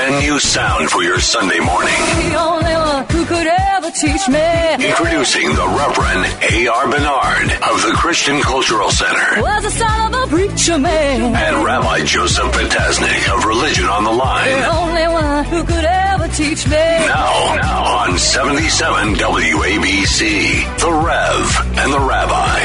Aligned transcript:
brand 0.00 0.24
new 0.24 0.38
sound 0.38 0.88
for 0.88 1.02
your 1.02 1.20
Sunday 1.20 1.60
morning. 1.60 1.92
The 2.30 2.34
only 2.38 2.72
one 2.74 3.04
who 3.12 3.24
could 3.26 3.46
ever 3.46 3.90
teach 3.90 4.28
me 4.28 4.88
Introducing 4.88 5.48
the 5.54 5.66
Reverend 5.76 6.24
A.R. 6.40 6.84
Bernard 6.88 7.48
of 7.70 7.76
the 7.84 7.92
Christian 7.94 8.40
Cultural 8.40 8.90
Center 8.90 9.42
was 9.42 9.62
the 9.62 9.70
son 9.70 10.14
of 10.14 10.22
a 10.22 10.26
preacher 10.28 10.78
man. 10.78 11.34
and 11.36 11.64
Rabbi 11.64 12.04
Joseph 12.04 12.50
Potasnik 12.52 13.36
of 13.36 13.44
Religion 13.44 13.84
on 13.84 14.04
the 14.04 14.12
Line. 14.12 14.48
The 14.48 14.72
only 14.80 15.06
one 15.08 15.44
who 15.44 15.64
could 15.64 15.84
ever 15.84 16.28
teach 16.28 16.66
me. 16.66 16.86
Now, 17.12 17.54
now 17.60 17.98
on 18.08 18.18
77 18.18 19.14
WABC, 19.16 20.78
The 20.80 20.92
Rev 20.92 21.76
and 21.76 21.92
the 21.92 22.00
Rabbi, 22.00 22.58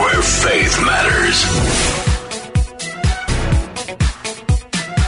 where 0.00 0.22
faith 0.22 0.78
matters. 0.86 1.99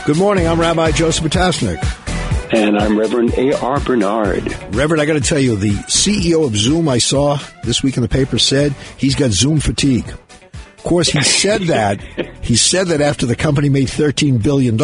Good 0.04 0.16
morning. 0.16 0.48
I'm 0.48 0.60
Rabbi 0.60 0.90
Joseph 0.90 1.24
Potasnik. 1.24 1.78
And 2.52 2.76
I'm 2.76 2.98
Reverend 2.98 3.34
A.R. 3.38 3.78
Bernard. 3.78 4.44
Reverend, 4.74 5.00
I 5.00 5.06
got 5.06 5.12
to 5.12 5.20
tell 5.20 5.38
you, 5.38 5.54
the 5.54 5.74
CEO 5.84 6.44
of 6.44 6.56
Zoom 6.56 6.88
I 6.88 6.98
saw 6.98 7.38
this 7.62 7.84
week 7.84 7.96
in 7.96 8.02
the 8.02 8.08
paper 8.08 8.36
said 8.36 8.72
he's 8.96 9.14
got 9.14 9.30
Zoom 9.30 9.60
fatigue. 9.60 10.08
Of 10.08 10.82
course, 10.82 11.08
he 11.08 11.22
said 11.22 11.62
that. 11.62 12.00
he 12.42 12.56
said 12.56 12.88
that 12.88 13.00
after 13.00 13.26
the 13.26 13.36
company 13.36 13.68
made 13.68 13.86
$13 13.86 14.42
billion. 14.42 14.76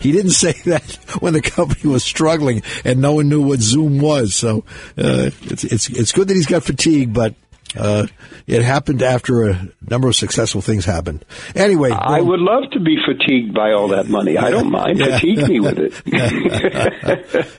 He 0.00 0.12
didn't 0.12 0.30
say 0.32 0.52
that 0.66 0.98
when 1.20 1.32
the 1.32 1.40
company 1.40 1.90
was 1.90 2.04
struggling 2.04 2.62
and 2.84 3.00
no 3.00 3.14
one 3.14 3.30
knew 3.30 3.40
what 3.40 3.60
Zoom 3.60 4.00
was. 4.00 4.34
So 4.34 4.66
uh, 4.98 5.30
it's, 5.44 5.64
it's, 5.64 5.88
it's 5.88 6.12
good 6.12 6.28
that 6.28 6.34
he's 6.34 6.44
got 6.44 6.62
fatigue, 6.62 7.14
but 7.14 7.34
uh, 7.76 8.06
it 8.46 8.62
happened 8.62 9.02
after 9.02 9.48
a 9.48 9.68
number 9.88 10.08
of 10.08 10.16
successful 10.16 10.60
things 10.60 10.84
happened. 10.84 11.24
Anyway, 11.54 11.90
I 11.90 12.20
would 12.20 12.40
love 12.40 12.70
to 12.72 12.80
be 12.80 12.96
fatigued 13.04 13.54
by 13.54 13.72
all 13.72 13.88
that 13.88 14.08
money. 14.08 14.36
I 14.36 14.50
don't 14.50 14.70
mind. 14.70 14.98
Yeah. 14.98 15.18
Fatigue 15.18 15.48
me 15.48 15.60
with 15.60 15.78
it. 15.78 15.92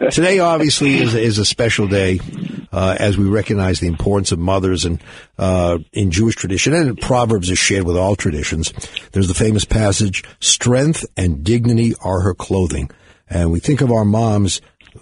Today, 0.11 0.39
obviously, 0.39 0.95
is, 0.95 1.15
is 1.15 1.37
a 1.37 1.45
special 1.45 1.87
day 1.87 2.19
uh, 2.71 2.95
as 2.99 3.17
we 3.17 3.25
recognize 3.25 3.79
the 3.79 3.87
importance 3.87 4.31
of 4.31 4.39
mothers 4.39 4.85
and 4.85 5.01
uh, 5.37 5.77
in 5.93 6.11
Jewish 6.11 6.35
tradition 6.35 6.73
and 6.73 6.99
Proverbs 6.99 7.49
is 7.49 7.57
shared 7.57 7.85
with 7.85 7.97
all 7.97 8.15
traditions. 8.15 8.73
There's 9.11 9.27
the 9.27 9.33
famous 9.33 9.65
passage: 9.65 10.23
"Strength 10.39 11.05
and 11.17 11.43
dignity 11.43 11.93
are 12.03 12.21
her 12.21 12.33
clothing." 12.33 12.89
And 13.29 13.51
we 13.51 13.59
think 13.59 13.81
of 13.81 13.91
our 13.91 14.05
moms. 14.05 14.61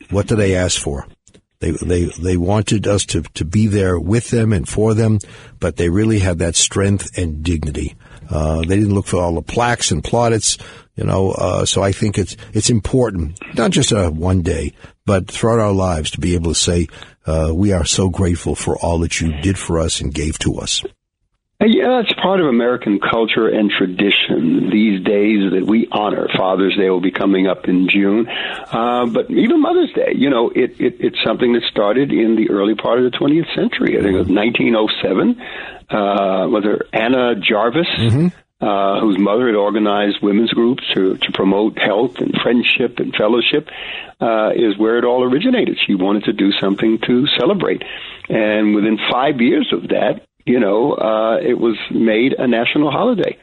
What 0.10 0.28
do 0.28 0.36
they 0.38 0.56
ask 0.56 0.82
for? 0.82 1.06
They 1.62 1.72
they 1.72 2.06
they 2.06 2.38
wanted 2.38 2.88
us 2.88 3.06
to 3.08 3.22
to 3.22 3.46
be 3.46 3.68
there 3.68 4.00
with 4.00 4.32
them 4.32 4.52
and 4.52 4.68
for 4.68 4.94
them, 4.96 5.20
but 5.60 5.78
they 5.78 5.90
really 5.90 6.20
had 6.20 6.40
that 6.40 6.56
strength 6.56 7.18
and 7.18 7.44
dignity. 7.44 7.96
Uh, 8.30 8.62
they 8.62 8.78
didn't 8.78 8.96
look 8.96 9.06
for 9.06 9.22
all 9.22 9.36
the 9.36 9.42
plaques 9.42 9.92
and 9.92 10.04
plaudits, 10.04 10.58
you 10.96 11.04
know. 11.04 11.32
Uh, 11.32 11.66
so 11.66 11.84
I 11.84 11.92
think 11.92 12.18
it's 12.18 12.36
it's 12.52 12.72
important, 12.72 13.40
not 13.56 13.72
just 13.72 13.94
uh, 13.94 14.10
one 14.10 14.42
day, 14.42 14.74
but 15.06 15.30
throughout 15.30 15.60
our 15.60 15.72
lives, 15.72 16.12
to 16.12 16.20
be 16.20 16.34
able 16.34 16.54
to 16.54 16.60
say 16.60 16.88
uh, 17.28 17.52
we 17.54 17.72
are 17.74 17.86
so 17.86 18.10
grateful 18.10 18.56
for 18.56 18.76
all 18.80 18.98
that 19.00 19.22
you 19.22 19.40
did 19.42 19.58
for 19.58 19.80
us 19.80 20.02
and 20.02 20.14
gave 20.14 20.40
to 20.40 20.56
us. 20.56 20.84
Yeah, 21.68 22.02
it's 22.02 22.14
part 22.14 22.40
of 22.40 22.48
American 22.48 23.00
culture 23.00 23.48
and 23.48 23.70
tradition. 23.70 24.70
These 24.72 25.04
days 25.04 25.52
that 25.52 25.66
we 25.68 25.88
honor 25.92 26.28
Father's 26.36 26.76
Day 26.76 26.90
will 26.90 27.02
be 27.02 27.12
coming 27.12 27.48
up 27.48 27.68
in 27.68 27.88
June, 27.90 28.28
uh, 28.28 29.06
but 29.06 29.30
even 29.30 29.62
Mother's 29.62 29.94
Day. 29.94 30.14
You 30.16 30.30
know, 30.30 30.50
it, 30.50 30.80
it 30.80 30.98
it's 31.00 31.18
something 31.24 31.54
that 31.54 31.64
started 31.70 32.12
in 32.12 32.36
the 32.36 32.50
early 32.50 32.76
part 32.76 33.00
of 33.00 33.12
the 33.12 33.18
20th 33.18 33.54
century. 33.56 33.98
I 33.98 34.02
think 34.02 34.16
it 34.16 34.20
was 34.20 34.28
1907. 34.28 35.42
Uh, 35.90 36.48
was 36.50 36.64
there 36.64 36.86
Anna 36.94 37.36
Jarvis? 37.36 37.88
uh, 38.62 39.00
whose 39.00 39.18
mother 39.18 39.48
had 39.48 39.56
organized 39.56 40.18
women's 40.22 40.52
groups 40.52 40.84
to, 40.94 41.18
to 41.18 41.32
promote 41.34 41.80
health 41.80 42.18
and 42.20 42.32
friendship 42.44 43.00
and 43.00 43.16
fellowship, 43.16 43.68
uh, 44.22 44.52
is 44.52 44.78
where 44.78 45.00
it 45.00 45.04
all 45.04 45.24
originated. 45.24 45.80
She 45.86 45.96
wanted 45.96 46.26
to 46.26 46.34
do 46.34 46.52
something 46.60 47.00
to 47.08 47.26
celebrate. 47.40 47.82
And 48.30 48.76
within 48.76 49.00
five 49.12 49.42
years 49.42 49.74
of 49.74 49.90
that, 49.90 50.28
you 50.46 50.60
know, 50.60 50.94
uh, 50.94 51.38
it 51.38 51.58
was 51.58 51.78
made 51.92 52.34
a 52.34 52.48
national 52.48 52.92
holiday. 52.92 53.38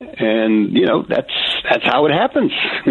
And, 0.00 0.72
you 0.76 0.84
know, 0.84 1.02
that's, 1.08 1.32
that's 1.70 1.84
how 1.84 2.04
it 2.06 2.12
happens. 2.12 2.52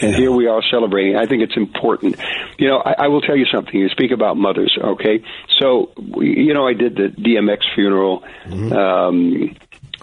and 0.00 0.14
here 0.14 0.30
we 0.30 0.46
are 0.46 0.62
celebrating. 0.70 1.16
I 1.16 1.26
think 1.26 1.42
it's 1.42 1.56
important. 1.56 2.16
You 2.58 2.68
know, 2.68 2.76
I, 2.78 3.04
I 3.04 3.08
will 3.08 3.20
tell 3.20 3.36
you 3.36 3.46
something. 3.52 3.74
You 3.74 3.88
speak 3.88 4.12
about 4.12 4.36
mothers, 4.36 4.78
okay? 4.80 5.24
So, 5.58 5.90
you 6.18 6.54
know, 6.54 6.68
I 6.68 6.74
did 6.74 6.94
the 6.94 7.08
DMX 7.08 7.62
funeral, 7.74 8.22
um, 8.46 9.56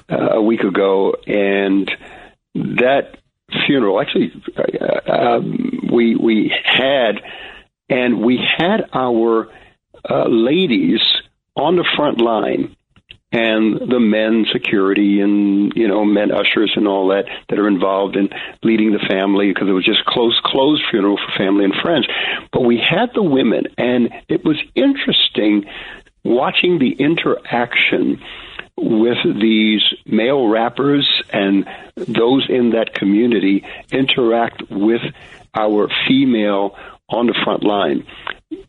uh, 0.09 0.35
a 0.35 0.41
week 0.41 0.61
ago, 0.61 1.16
and 1.25 1.89
that 2.55 3.17
funeral 3.66 4.01
actually 4.01 4.31
uh, 4.57 5.11
um, 5.11 5.89
we 5.91 6.16
we 6.16 6.53
had 6.63 7.22
and 7.89 8.22
we 8.22 8.39
had 8.57 8.89
our 8.94 9.49
uh, 10.09 10.25
ladies 10.28 11.01
on 11.57 11.75
the 11.75 11.85
front 11.95 12.22
line 12.22 12.75
and 13.31 13.91
the 13.91 14.00
men 14.00 14.45
security 14.53 15.19
and 15.19 15.73
you 15.75 15.88
know 15.88 16.06
men 16.06 16.31
ushers 16.31 16.72
and 16.75 16.88
all 16.88 17.09
that 17.09 17.25
that 17.50 17.59
are 17.59 17.68
involved 17.68 18.16
in 18.16 18.29
leading 18.63 18.94
the 18.94 19.06
family 19.09 19.50
because 19.50 19.67
it 19.67 19.73
was 19.73 19.84
just 19.84 20.06
close 20.06 20.40
closed 20.46 20.84
funeral 20.90 21.17
for 21.17 21.38
family 21.38 21.66
and 21.66 21.73
friends. 21.81 22.07
But 22.53 22.62
we 22.62 22.78
had 22.78 23.09
the 23.13 23.23
women 23.23 23.66
and 23.78 24.09
it 24.29 24.46
was 24.46 24.57
interesting 24.75 25.66
watching 26.23 26.79
the 26.79 26.91
interaction 26.91 28.22
with 28.78 29.17
these 29.40 29.81
male 30.06 30.47
rappers 30.47 31.23
and 31.31 31.67
those 31.96 32.47
in 32.47 32.72
that 32.72 32.94
community 32.94 33.66
interact 33.91 34.69
with 34.69 35.01
our 35.53 35.90
female 36.07 36.78
on 37.09 37.28
the 37.28 37.35
front 37.45 37.63
line. 37.63 38.06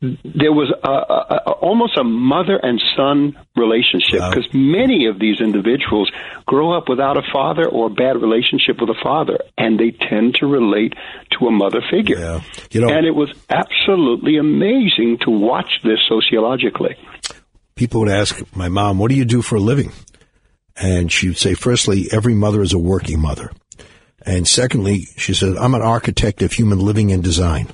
There 0.00 0.52
was 0.52 0.72
a, 0.82 0.88
a, 0.88 1.50
a, 1.50 1.52
almost 1.60 1.96
a 1.96 2.04
mother 2.04 2.56
and 2.62 2.80
son 2.96 3.36
relationship 3.56 4.20
Wow. 4.20 4.30
because 4.30 4.48
many 4.52 5.06
of 5.06 5.18
these 5.18 5.40
individuals 5.40 6.10
grow 6.46 6.72
up 6.76 6.88
without 6.88 7.16
a 7.16 7.22
father 7.32 7.66
or 7.68 7.86
a 7.86 7.90
bad 7.90 8.16
relationship 8.20 8.80
with 8.80 8.90
a 8.90 9.00
father, 9.02 9.38
and 9.56 9.78
they 9.78 9.90
tend 9.90 10.34
to 10.36 10.46
relate 10.46 10.94
to 11.38 11.46
a 11.46 11.50
mother 11.50 11.80
figure. 11.90 12.18
Yeah. 12.18 12.40
You 12.70 12.80
know- 12.82 12.88
and 12.88 13.06
it 13.06 13.14
was 13.14 13.30
absolutely 13.50 14.36
amazing 14.36 15.18
to 15.24 15.30
watch 15.30 15.80
this 15.82 15.98
sociologically. 16.08 16.96
people 17.74 18.00
would 18.00 18.08
ask 18.10 18.40
my 18.56 18.68
mom, 18.68 18.98
"What 18.98 19.08
do 19.10 19.16
you 19.16 19.24
do 19.24 19.40
for 19.42 19.56
a 19.56 19.60
living?" 19.60 19.92
And 20.76 21.10
she 21.10 21.28
would 21.28 21.38
say, 21.38 21.54
firstly, 21.54 22.06
every 22.12 22.34
mother 22.34 22.62
is 22.62 22.72
a 22.72 22.78
working 22.78 23.20
mother, 23.20 23.50
and 24.26 24.46
secondly, 24.46 25.06
she 25.16 25.34
said, 25.34 25.56
"I'm 25.56 25.74
an 25.74 25.82
architect 25.82 26.42
of 26.42 26.52
human 26.52 26.78
living 26.80 27.10
and 27.12 27.22
design." 27.22 27.66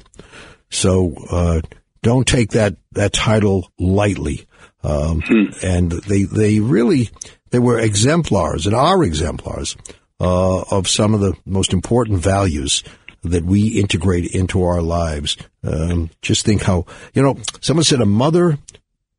So 0.75 1.15
uh, 1.31 1.61
don't 2.03 2.27
take 2.27 2.51
that 2.51 2.77
that 2.93 3.13
title 3.13 3.71
lightly. 3.79 4.47
Um, 4.83 5.23
And 5.63 5.93
they 5.93 6.25
they 6.25 6.61
really 6.61 7.11
they 7.51 7.59
were 7.59 7.79
exemplars 7.79 8.67
and 8.67 8.75
are 8.75 9.03
exemplars 9.03 9.77
uh, 10.21 10.63
of 10.71 10.89
some 10.89 11.15
of 11.15 11.21
the 11.21 11.35
most 11.47 11.73
important 11.73 12.21
values 12.21 12.83
that 13.23 13.45
we 13.45 13.69
integrate 13.69 14.27
into 14.35 14.63
our 14.63 14.83
lives. 14.83 15.37
Um, 15.63 16.11
just 16.21 16.45
think 16.45 16.63
how 16.63 16.85
you 17.15 17.23
know 17.23 17.39
someone 17.61 17.85
said 17.85 18.01
a 18.01 18.07
mother 18.07 18.59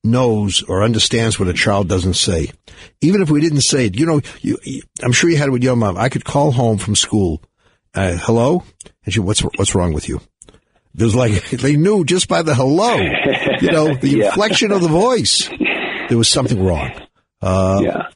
knows 0.04 0.62
or 0.64 0.84
understands 0.84 1.40
what 1.40 1.48
a 1.48 1.54
child 1.54 1.90
doesn't 1.90 2.14
say. 2.16 2.52
Even 3.02 3.22
if 3.22 3.32
we 3.32 3.42
didn't 3.42 3.62
say 3.62 3.88
it, 3.88 4.00
you 4.00 4.06
know, 4.06 4.22
you, 4.42 4.60
you, 4.64 4.84
I'm 5.02 5.12
sure 5.12 5.30
you 5.30 5.38
had 5.38 5.48
it 5.48 5.52
with 5.52 5.64
your 5.64 5.76
mom. 5.76 5.98
I 5.98 6.10
could 6.10 6.24
call 6.26 6.52
home 6.52 6.78
from 6.78 6.96
school, 6.96 7.42
uh, 7.96 8.18
hello, 8.22 8.64
and 9.06 9.14
she, 9.14 9.20
what's 9.20 9.40
what's 9.42 9.74
wrong 9.74 9.94
with 9.94 10.08
you? 10.08 10.22
There's 10.96 11.16
like 11.16 11.50
they 11.50 11.76
knew 11.76 12.06
just 12.06 12.28
by 12.28 12.42
the 12.42 12.56
hello, 12.56 12.96
you 13.62 13.72
know, 13.72 13.94
the 13.96 14.10
Yeah. 14.18 14.28
inflection 14.28 14.72
of 14.72 14.82
the 14.82 14.88
voice, 14.88 15.50
there 16.10 16.18
was 16.18 16.30
something 16.30 16.64
wrong. 16.64 16.92
Uh, 17.42 17.80
yeah. 17.84 18.08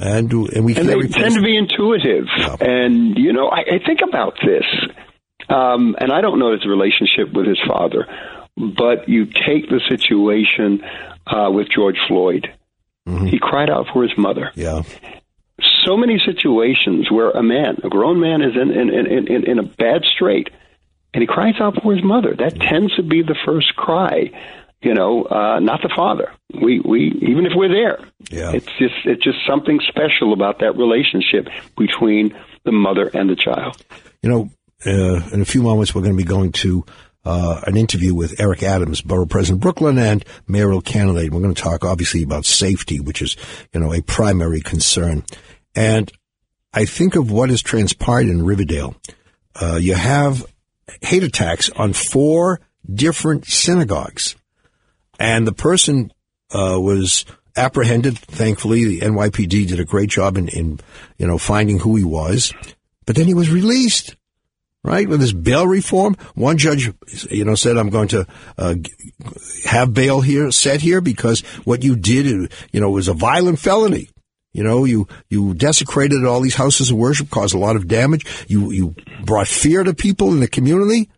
and 0.00 0.30
and 0.32 0.64
we 0.64 0.76
and 0.76 0.88
they 0.88 0.94
replace 0.94 1.14
tend 1.14 1.34
to 1.34 1.40
be 1.42 1.56
intuitive. 1.56 2.26
Yeah. 2.38 2.56
And 2.60 3.16
you 3.18 3.32
know, 3.32 3.48
I, 3.48 3.60
I 3.60 3.78
think 3.84 4.00
about 4.06 4.34
this, 4.44 4.64
um, 5.48 5.96
and 5.98 6.12
I 6.12 6.20
don't 6.20 6.38
know 6.38 6.52
his 6.52 6.64
relationship 6.66 7.32
with 7.34 7.46
his 7.46 7.58
father, 7.66 8.06
but 8.56 9.08
you 9.08 9.26
take 9.26 9.68
the 9.68 9.80
situation 9.88 10.82
uh, 11.26 11.50
with 11.50 11.68
George 11.74 11.96
Floyd. 12.08 12.48
He 13.06 13.38
cried 13.40 13.70
out 13.70 13.86
for 13.92 14.02
his 14.02 14.10
mother. 14.18 14.50
Yeah, 14.56 14.82
So 15.86 15.96
many 15.96 16.18
situations 16.24 17.08
where 17.10 17.30
a 17.30 17.42
man, 17.42 17.76
a 17.84 17.88
grown 17.88 18.18
man, 18.20 18.42
is 18.42 18.54
in 18.60 18.70
in, 18.70 18.88
in, 18.90 19.26
in, 19.28 19.50
in 19.50 19.58
a 19.60 19.62
bad 19.62 20.02
strait, 20.14 20.48
and 21.16 21.22
he 21.22 21.26
cries 21.26 21.54
out 21.60 21.82
for 21.82 21.94
his 21.94 22.04
mother. 22.04 22.34
That 22.36 22.60
tends 22.60 22.94
to 22.96 23.02
be 23.02 23.22
the 23.22 23.34
first 23.46 23.74
cry. 23.74 24.30
You 24.82 24.92
know, 24.92 25.24
uh, 25.24 25.58
not 25.60 25.80
the 25.82 25.90
father. 25.96 26.30
We 26.52 26.80
we 26.80 27.06
even 27.22 27.46
if 27.46 27.52
we're 27.56 27.70
there, 27.72 27.98
Yeah. 28.30 28.52
it's 28.52 28.66
just 28.78 28.94
it's 29.06 29.24
just 29.24 29.38
something 29.48 29.80
special 29.88 30.34
about 30.34 30.58
that 30.60 30.76
relationship 30.76 31.48
between 31.78 32.36
the 32.64 32.72
mother 32.72 33.08
and 33.12 33.30
the 33.30 33.36
child. 33.36 33.82
You 34.22 34.28
know, 34.28 34.50
uh, 34.84 35.30
in 35.32 35.40
a 35.40 35.46
few 35.46 35.62
moments, 35.62 35.94
we're 35.94 36.02
going 36.02 36.12
to 36.16 36.22
be 36.22 36.28
going 36.28 36.52
to 36.52 36.84
uh, 37.24 37.62
an 37.66 37.78
interview 37.78 38.14
with 38.14 38.38
Eric 38.38 38.62
Adams, 38.62 39.00
Borough 39.00 39.24
President 39.26 39.62
Brooklyn, 39.62 39.98
and 39.98 40.22
mayoral 40.46 40.82
candidate. 40.82 41.32
We're 41.32 41.40
going 41.40 41.54
to 41.54 41.60
talk, 41.62 41.82
obviously, 41.82 42.22
about 42.22 42.44
safety, 42.44 43.00
which 43.00 43.22
is, 43.22 43.36
you 43.72 43.80
know, 43.80 43.92
a 43.94 44.02
primary 44.02 44.60
concern. 44.60 45.24
And 45.74 46.12
I 46.74 46.84
think 46.84 47.16
of 47.16 47.30
what 47.30 47.48
has 47.48 47.62
transpired 47.62 48.28
in 48.28 48.44
Riverdale. 48.44 48.94
Uh, 49.60 49.78
you 49.80 49.94
have 49.94 50.44
hate 51.02 51.22
attacks 51.22 51.70
on 51.70 51.92
four 51.92 52.60
different 52.92 53.46
synagogues. 53.46 54.36
And 55.18 55.46
the 55.46 55.52
person 55.52 56.12
uh, 56.52 56.78
was 56.80 57.24
apprehended. 57.56 58.18
Thankfully, 58.18 58.84
the 58.84 59.00
NYPD 59.00 59.68
did 59.68 59.80
a 59.80 59.84
great 59.84 60.10
job 60.10 60.36
in, 60.36 60.48
in, 60.48 60.80
you 61.18 61.26
know, 61.26 61.38
finding 61.38 61.78
who 61.78 61.96
he 61.96 62.04
was. 62.04 62.52
But 63.06 63.16
then 63.16 63.26
he 63.26 63.34
was 63.34 63.50
released, 63.50 64.16
right? 64.84 65.08
With 65.08 65.20
this 65.20 65.32
bail 65.32 65.66
reform, 65.66 66.16
one 66.34 66.58
judge, 66.58 66.92
you 67.30 67.44
know, 67.44 67.54
said, 67.54 67.76
"I'm 67.76 67.90
going 67.90 68.08
to 68.08 68.26
uh, 68.58 68.74
have 69.64 69.94
bail 69.94 70.20
here 70.20 70.50
set 70.50 70.80
here 70.80 71.00
because 71.00 71.40
what 71.64 71.84
you 71.84 71.96
did, 71.96 72.52
you 72.72 72.80
know, 72.80 72.90
was 72.90 73.08
a 73.08 73.14
violent 73.14 73.60
felony." 73.60 74.10
You 74.56 74.62
know, 74.62 74.86
you, 74.86 75.06
you 75.28 75.52
desecrated 75.52 76.24
all 76.24 76.40
these 76.40 76.54
houses 76.54 76.90
of 76.90 76.96
worship, 76.96 77.28
caused 77.28 77.54
a 77.54 77.58
lot 77.58 77.76
of 77.76 77.88
damage. 77.88 78.24
You, 78.48 78.70
you 78.70 78.94
brought 79.22 79.48
fear 79.48 79.84
to 79.84 79.92
people 79.92 80.32
in 80.32 80.40
the 80.40 80.48
community. 80.48 81.10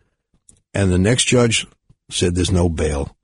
And 0.73 0.91
the 0.91 0.97
next 0.97 1.23
judge 1.23 1.65
said 2.11 2.35
there's 2.35 2.51
no 2.51 2.67
bail. 2.67 3.15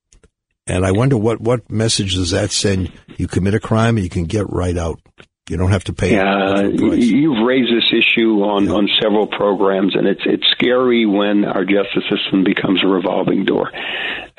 And 0.67 0.85
I 0.85 0.93
wonder 0.93 1.17
what, 1.17 1.41
what 1.41 1.69
message 1.69 2.15
does 2.15 2.31
that 2.31 2.51
send? 2.51 2.93
You 3.17 3.27
commit 3.27 3.55
a 3.55 3.59
crime 3.59 3.97
and 3.97 4.05
you 4.05 4.09
can 4.09 4.23
get 4.23 4.49
right 4.49 4.77
out. 4.77 5.01
You 5.47 5.57
don't 5.57 5.69
have 5.69 5.83
to 5.83 5.93
pay. 5.93 6.11
Yeah, 6.15 6.63
you've 6.63 7.45
raised 7.45 7.69
this 7.71 7.93
issue 7.93 8.41
on, 8.41 8.65
yeah. 8.65 8.71
on 8.71 8.89
several 8.99 9.27
programs, 9.27 9.95
and 9.95 10.07
it's 10.07 10.23
it's 10.25 10.45
scary 10.51 11.05
when 11.05 11.45
our 11.45 11.63
justice 11.63 12.03
system 12.09 12.43
becomes 12.43 12.83
a 12.83 12.87
revolving 12.87 13.45
door. 13.45 13.69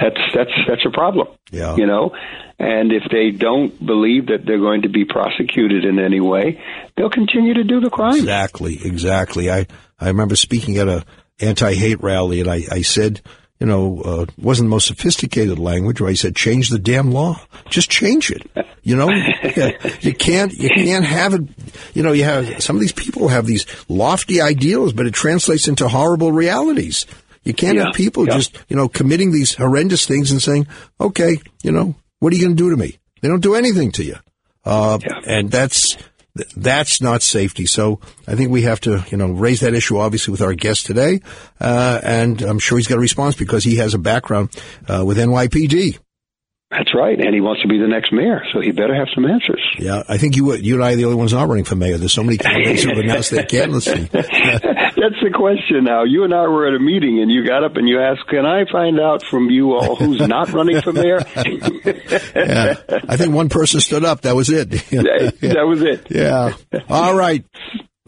That's 0.00 0.18
that's 0.34 0.50
that's 0.66 0.84
a 0.84 0.90
problem. 0.90 1.28
Yeah, 1.52 1.76
you 1.76 1.86
know, 1.86 2.10
and 2.58 2.90
if 2.90 3.04
they 3.08 3.30
don't 3.30 3.70
believe 3.84 4.26
that 4.26 4.46
they're 4.46 4.58
going 4.58 4.82
to 4.82 4.88
be 4.88 5.04
prosecuted 5.04 5.84
in 5.84 6.00
any 6.00 6.20
way, 6.20 6.60
they'll 6.96 7.08
continue 7.08 7.54
to 7.54 7.62
do 7.62 7.78
the 7.78 7.90
crime. 7.90 8.16
Exactly, 8.16 8.76
exactly. 8.84 9.48
I 9.48 9.68
I 10.00 10.08
remember 10.08 10.34
speaking 10.34 10.76
at 10.78 10.88
a 10.88 11.04
anti-hate 11.38 12.02
rally, 12.02 12.40
and 12.40 12.50
I 12.50 12.62
I 12.68 12.82
said 12.82 13.20
you 13.58 13.66
know, 13.66 14.00
uh, 14.02 14.26
wasn't 14.38 14.66
the 14.66 14.70
most 14.70 14.86
sophisticated 14.86 15.58
language. 15.58 16.00
Where 16.00 16.10
I 16.10 16.14
said, 16.14 16.36
change 16.36 16.68
the 16.68 16.78
damn 16.78 17.10
law. 17.10 17.40
Just 17.70 17.90
change 17.90 18.30
it. 18.30 18.50
You 18.82 18.96
know, 18.96 19.10
you 20.00 20.14
can't, 20.14 20.52
you 20.52 20.68
can't 20.68 21.04
have 21.04 21.34
it. 21.34 21.42
You 21.94 22.02
know, 22.02 22.12
you 22.12 22.24
have 22.24 22.62
some 22.62 22.76
of 22.76 22.80
these 22.80 22.92
people 22.92 23.28
have 23.28 23.46
these 23.46 23.66
lofty 23.88 24.40
ideals, 24.40 24.92
but 24.92 25.06
it 25.06 25.14
translates 25.14 25.68
into 25.68 25.88
horrible 25.88 26.32
realities. 26.32 27.06
You 27.44 27.54
can't 27.54 27.76
yeah, 27.78 27.86
have 27.86 27.94
people 27.94 28.26
yeah. 28.26 28.34
just, 28.34 28.58
you 28.68 28.76
know, 28.76 28.88
committing 28.88 29.32
these 29.32 29.54
horrendous 29.54 30.04
things 30.04 30.32
and 30.32 30.42
saying, 30.42 30.66
okay, 31.00 31.38
you 31.62 31.72
know, 31.72 31.94
what 32.18 32.32
are 32.32 32.36
you 32.36 32.42
going 32.42 32.56
to 32.56 32.62
do 32.62 32.70
to 32.70 32.76
me? 32.76 32.98
They 33.20 33.28
don't 33.28 33.40
do 33.40 33.54
anything 33.54 33.92
to 33.92 34.04
you. 34.04 34.16
Uh, 34.64 34.98
yeah. 35.00 35.20
and 35.26 35.50
that's, 35.50 35.96
that's 36.56 37.00
not 37.00 37.22
safety. 37.22 37.66
So 37.66 38.00
I 38.26 38.34
think 38.34 38.50
we 38.50 38.62
have 38.62 38.80
to, 38.82 39.04
you 39.10 39.16
know, 39.16 39.30
raise 39.30 39.60
that 39.60 39.74
issue 39.74 39.98
obviously 39.98 40.32
with 40.32 40.42
our 40.42 40.54
guest 40.54 40.86
today. 40.86 41.20
Uh, 41.60 42.00
and 42.02 42.42
I'm 42.42 42.58
sure 42.58 42.78
he's 42.78 42.86
got 42.86 42.98
a 42.98 43.00
response 43.00 43.36
because 43.36 43.64
he 43.64 43.76
has 43.76 43.94
a 43.94 43.98
background 43.98 44.50
uh, 44.88 45.04
with 45.04 45.18
NYPD. 45.18 45.98
That's 46.70 46.92
right, 46.96 47.18
and 47.18 47.32
he 47.32 47.40
wants 47.40 47.62
to 47.62 47.68
be 47.68 47.78
the 47.78 47.86
next 47.86 48.12
mayor, 48.12 48.42
so 48.52 48.60
he 48.60 48.72
better 48.72 48.92
have 48.92 49.06
some 49.14 49.24
answers. 49.24 49.62
Yeah, 49.78 50.02
I 50.08 50.18
think 50.18 50.34
you 50.34 50.52
you 50.56 50.74
and 50.74 50.84
I 50.84 50.94
are 50.94 50.96
the 50.96 51.04
only 51.04 51.16
ones 51.16 51.32
not 51.32 51.46
running 51.46 51.64
for 51.64 51.76
mayor. 51.76 51.96
There's 51.96 52.12
so 52.12 52.24
many 52.24 52.38
candidates 52.38 52.82
who 52.82 52.88
have 52.88 52.98
announced 52.98 53.30
their 53.30 53.44
candidacy. 53.44 54.10
That's 54.96 55.22
the 55.22 55.31
question 55.31 55.84
now. 55.84 56.04
You 56.04 56.25
and 56.25 56.32
I 56.32 56.46
were 56.48 56.66
at 56.66 56.75
a 56.75 56.78
meeting, 56.78 57.20
and 57.20 57.31
you 57.31 57.46
got 57.46 57.62
up 57.62 57.76
and 57.76 57.87
you 57.87 58.00
asked, 58.00 58.26
"Can 58.28 58.46
I 58.46 58.64
find 58.70 58.98
out 58.98 59.22
from 59.22 59.50
you 59.50 59.75
all 59.75 59.94
who's 59.94 60.26
not 60.26 60.50
running 60.52 60.81
for 60.81 60.93
mayor?" 60.93 61.20
yeah, 61.37 62.75
I 63.06 63.16
think 63.19 63.34
one 63.34 63.50
person 63.50 63.81
stood 63.81 64.04
up. 64.04 64.22
That 64.22 64.34
was 64.34 64.48
it. 64.48 64.70
that 64.90 65.66
was 65.69 65.82
it. 65.82 66.10
Yeah. 66.10 66.54
All 66.88 67.14
right. 67.14 67.44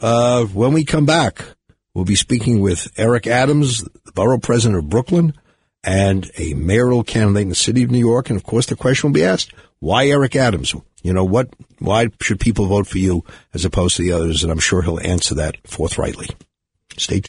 Uh, 0.01 0.47
when 0.47 0.73
we 0.73 0.85
come 0.85 1.05
back, 1.05 1.45
we'll 1.93 2.07
be 2.07 2.15
speaking 2.15 2.61
with 2.61 2.89
Eric 2.97 3.27
Adams, 3.27 3.85
the 4.05 4.13
borough 4.13 4.39
president 4.39 4.79
of 4.79 4.89
Brooklyn 4.89 5.35
and 5.85 6.31
a 6.37 6.55
mayoral 6.55 7.05
candidate 7.05 7.43
in 7.43 7.49
the 7.49 7.55
city 7.55 7.83
of 7.83 7.91
New 7.91 7.99
York. 7.99 8.31
And 8.31 8.37
of 8.37 8.45
course, 8.45 8.67
the 8.67 8.77
question 8.77 9.09
will 9.09 9.15
be 9.15 9.25
asked, 9.25 9.53
why 9.81 10.07
Eric 10.07 10.37
Adams? 10.37 10.75
You 11.03 11.13
know, 11.13 11.25
what, 11.25 11.49
why 11.79 12.09
should 12.21 12.41
people 12.41 12.67
vote 12.67 12.87
for 12.87 12.99
you 12.99 13.25
as 13.55 13.65
opposed 13.65 13.97
to 13.97 14.03
the 14.03 14.13
others? 14.13 14.43
And 14.43 14.51
I'm 14.51 14.59
sure 14.59 14.83
he'll 14.83 15.01
answer 15.01 15.37
that 15.37 15.57
forthrightly. 15.67 16.29
Stay 16.99 17.21
tuned. 17.21 17.29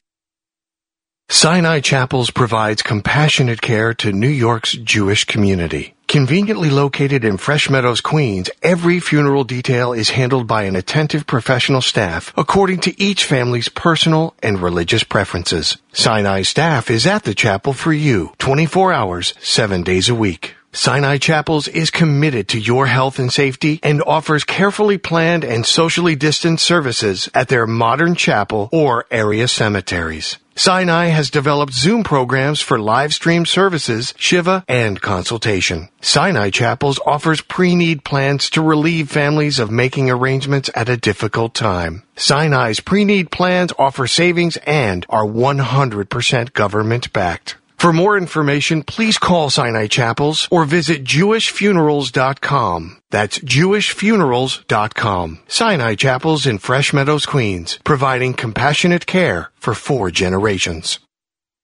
Sinai 1.32 1.80
Chapels 1.80 2.32
provides 2.32 2.82
compassionate 2.82 3.62
care 3.62 3.94
to 3.94 4.12
New 4.12 4.28
York's 4.28 4.74
Jewish 4.74 5.26
community. 5.26 5.94
Conveniently 6.08 6.72
located 6.72 7.24
in 7.24 7.38
Fresh 7.38 7.70
Meadows, 7.70 8.02
Queens, 8.02 8.50
every 8.64 9.00
funeral 9.00 9.44
detail 9.44 9.94
is 9.94 10.10
handled 10.10 10.48
by 10.48 10.64
an 10.64 10.76
attentive 10.76 11.28
professional 11.28 11.82
staff 11.82 12.34
according 12.36 12.80
to 12.80 13.00
each 13.00 13.26
family's 13.26 13.70
personal 13.70 14.34
and 14.42 14.60
religious 14.60 15.04
preferences. 15.04 15.78
Sinai 15.94 16.42
staff 16.42 16.90
is 16.90 17.06
at 17.06 17.26
the 17.26 17.36
chapel 17.36 17.74
for 17.74 17.94
you 17.94 18.34
24 18.40 18.92
hours, 18.92 19.36
7 19.40 19.84
days 19.84 20.10
a 20.10 20.16
week. 20.16 20.56
Sinai 20.72 21.18
Chapels 21.18 21.68
is 21.68 21.90
committed 21.90 22.48
to 22.50 22.60
your 22.60 22.86
health 22.86 23.18
and 23.18 23.34
safety 23.34 23.80
and 23.82 24.04
offers 24.06 24.44
carefully 24.44 25.00
planned 25.00 25.44
and 25.44 25.66
socially 25.66 26.16
distanced 26.16 26.64
services 26.64 27.28
at 27.34 27.48
their 27.48 27.66
modern 27.66 28.14
chapel 28.14 28.70
or 28.72 29.06
area 29.10 29.48
cemeteries. 29.48 30.38
Sinai 30.56 31.06
has 31.06 31.32
developed 31.32 31.74
Zoom 31.74 32.04
programs 32.04 32.62
for 32.62 32.78
live 32.78 33.16
stream 33.16 33.48
services, 33.48 34.14
Shiva, 34.18 34.64
and 34.68 35.02
consultation. 35.02 35.90
Sinai 36.02 36.52
Chapels 36.52 37.00
offers 37.04 37.42
pre-need 37.42 38.04
plans 38.04 38.50
to 38.52 38.62
relieve 38.62 39.10
families 39.10 39.58
of 39.58 39.72
making 39.72 40.12
arrangements 40.12 40.70
at 40.76 40.90
a 40.90 40.98
difficult 40.98 41.56
time. 41.56 42.04
Sinai's 42.16 42.80
pre-need 42.80 43.32
plans 43.32 43.74
offer 43.80 44.06
savings 44.06 44.58
and 44.68 45.04
are 45.10 45.26
100% 45.26 46.54
government 46.54 47.12
backed. 47.12 47.56
For 47.80 47.94
more 47.94 48.18
information, 48.18 48.84
please 48.84 49.18
call 49.18 49.50
Sinai 49.50 49.88
Chapels 49.88 50.50
or 50.52 50.66
visit 50.66 51.06
jewishfunerals.com. 51.06 53.02
That's 53.10 53.40
jewishfunerals.com. 53.40 55.40
Sinai 55.48 55.96
Chapels 55.96 56.46
in 56.46 56.58
Fresh 56.58 56.92
Meadows, 56.92 57.26
Queens, 57.26 57.80
providing 57.86 58.34
compassionate 58.34 59.06
care 59.06 59.52
for 59.56 59.74
four 59.74 60.12
generations. 60.12 61.00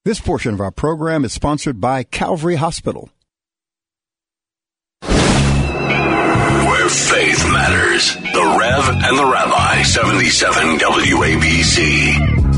This 0.05 0.21
portion 0.21 0.53
of 0.53 0.61
our 0.61 0.71
program 0.71 1.25
is 1.25 1.33
sponsored 1.33 1.81
by 1.81 2.03
Calvary 2.03 2.55
Hospital. 2.55 3.09
Where 5.01 6.89
faith 6.89 7.43
matters. 7.51 8.15
The 8.15 8.55
Rev 8.57 8.89
and 9.03 9.17
the 9.17 9.25
Rabbi, 9.25 9.81
77 9.81 10.77
WABC. 10.77 12.54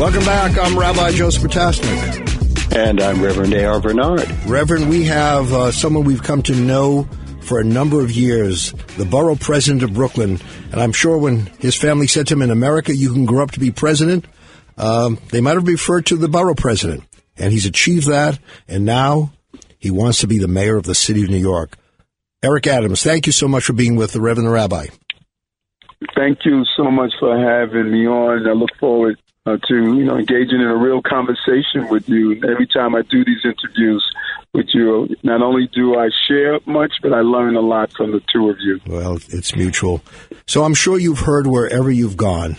Welcome 0.00 0.24
back. 0.24 0.56
I'm 0.56 0.78
Rabbi 0.78 1.10
Joseph 1.12 1.42
Potasnik. 1.42 2.74
And 2.74 3.02
I'm 3.02 3.22
Reverend 3.22 3.52
A.R. 3.52 3.80
Bernard. 3.82 4.26
Reverend, 4.46 4.88
we 4.88 5.04
have 5.04 5.52
uh, 5.52 5.70
someone 5.72 6.04
we've 6.04 6.22
come 6.22 6.42
to 6.44 6.54
know 6.54 7.06
for 7.42 7.60
a 7.60 7.64
number 7.64 8.00
of 8.00 8.10
years, 8.10 8.72
the 8.96 9.04
borough 9.04 9.36
president 9.36 9.82
of 9.82 9.92
Brooklyn. 9.92 10.38
And 10.72 10.80
I'm 10.80 10.92
sure 10.92 11.18
when 11.18 11.44
his 11.58 11.76
family 11.76 12.06
said 12.06 12.28
to 12.28 12.34
him, 12.34 12.40
in 12.40 12.50
America, 12.50 12.96
you 12.96 13.12
can 13.12 13.26
grow 13.26 13.42
up 13.42 13.50
to 13.50 13.60
be 13.60 13.72
president, 13.72 14.24
um, 14.78 15.18
they 15.32 15.42
might 15.42 15.56
have 15.56 15.68
referred 15.68 16.06
to 16.06 16.16
the 16.16 16.28
borough 16.28 16.54
president. 16.54 17.04
And 17.36 17.52
he's 17.52 17.66
achieved 17.66 18.06
that. 18.06 18.38
And 18.68 18.86
now 18.86 19.32
he 19.78 19.90
wants 19.90 20.20
to 20.20 20.26
be 20.26 20.38
the 20.38 20.48
mayor 20.48 20.78
of 20.78 20.84
the 20.84 20.94
city 20.94 21.24
of 21.24 21.28
New 21.28 21.36
York. 21.36 21.76
Eric 22.42 22.66
Adams, 22.68 23.02
thank 23.02 23.26
you 23.26 23.32
so 23.32 23.46
much 23.46 23.64
for 23.64 23.74
being 23.74 23.96
with 23.96 24.12
the 24.12 24.20
Reverend 24.22 24.48
the 24.48 24.52
Rabbi. 24.52 24.86
Thank 26.16 26.46
you 26.46 26.64
so 26.74 26.90
much 26.90 27.12
for 27.20 27.36
having 27.36 27.92
me 27.92 28.06
on. 28.06 28.48
I 28.48 28.52
look 28.52 28.70
forward 28.80 29.18
uh, 29.50 29.58
to 29.68 29.74
you 29.74 30.04
know 30.04 30.16
engaging 30.16 30.60
in 30.60 30.66
a 30.66 30.76
real 30.76 31.02
conversation 31.02 31.88
with 31.88 32.08
you. 32.08 32.32
Every 32.36 32.66
time 32.66 32.94
I 32.94 33.02
do 33.02 33.24
these 33.24 33.44
interviews 33.44 34.04
with 34.52 34.66
you, 34.72 35.08
not 35.22 35.42
only 35.42 35.68
do 35.72 35.96
I 35.98 36.08
share 36.28 36.58
much, 36.66 36.92
but 37.02 37.12
I 37.12 37.20
learn 37.20 37.56
a 37.56 37.60
lot 37.60 37.92
from 37.92 38.12
the 38.12 38.20
two 38.32 38.50
of 38.50 38.56
you. 38.60 38.80
Well, 38.86 39.18
it's 39.28 39.54
mutual. 39.54 40.02
So 40.46 40.64
I'm 40.64 40.74
sure 40.74 40.98
you've 40.98 41.20
heard 41.20 41.46
wherever 41.46 41.90
you've 41.90 42.16
gone 42.16 42.58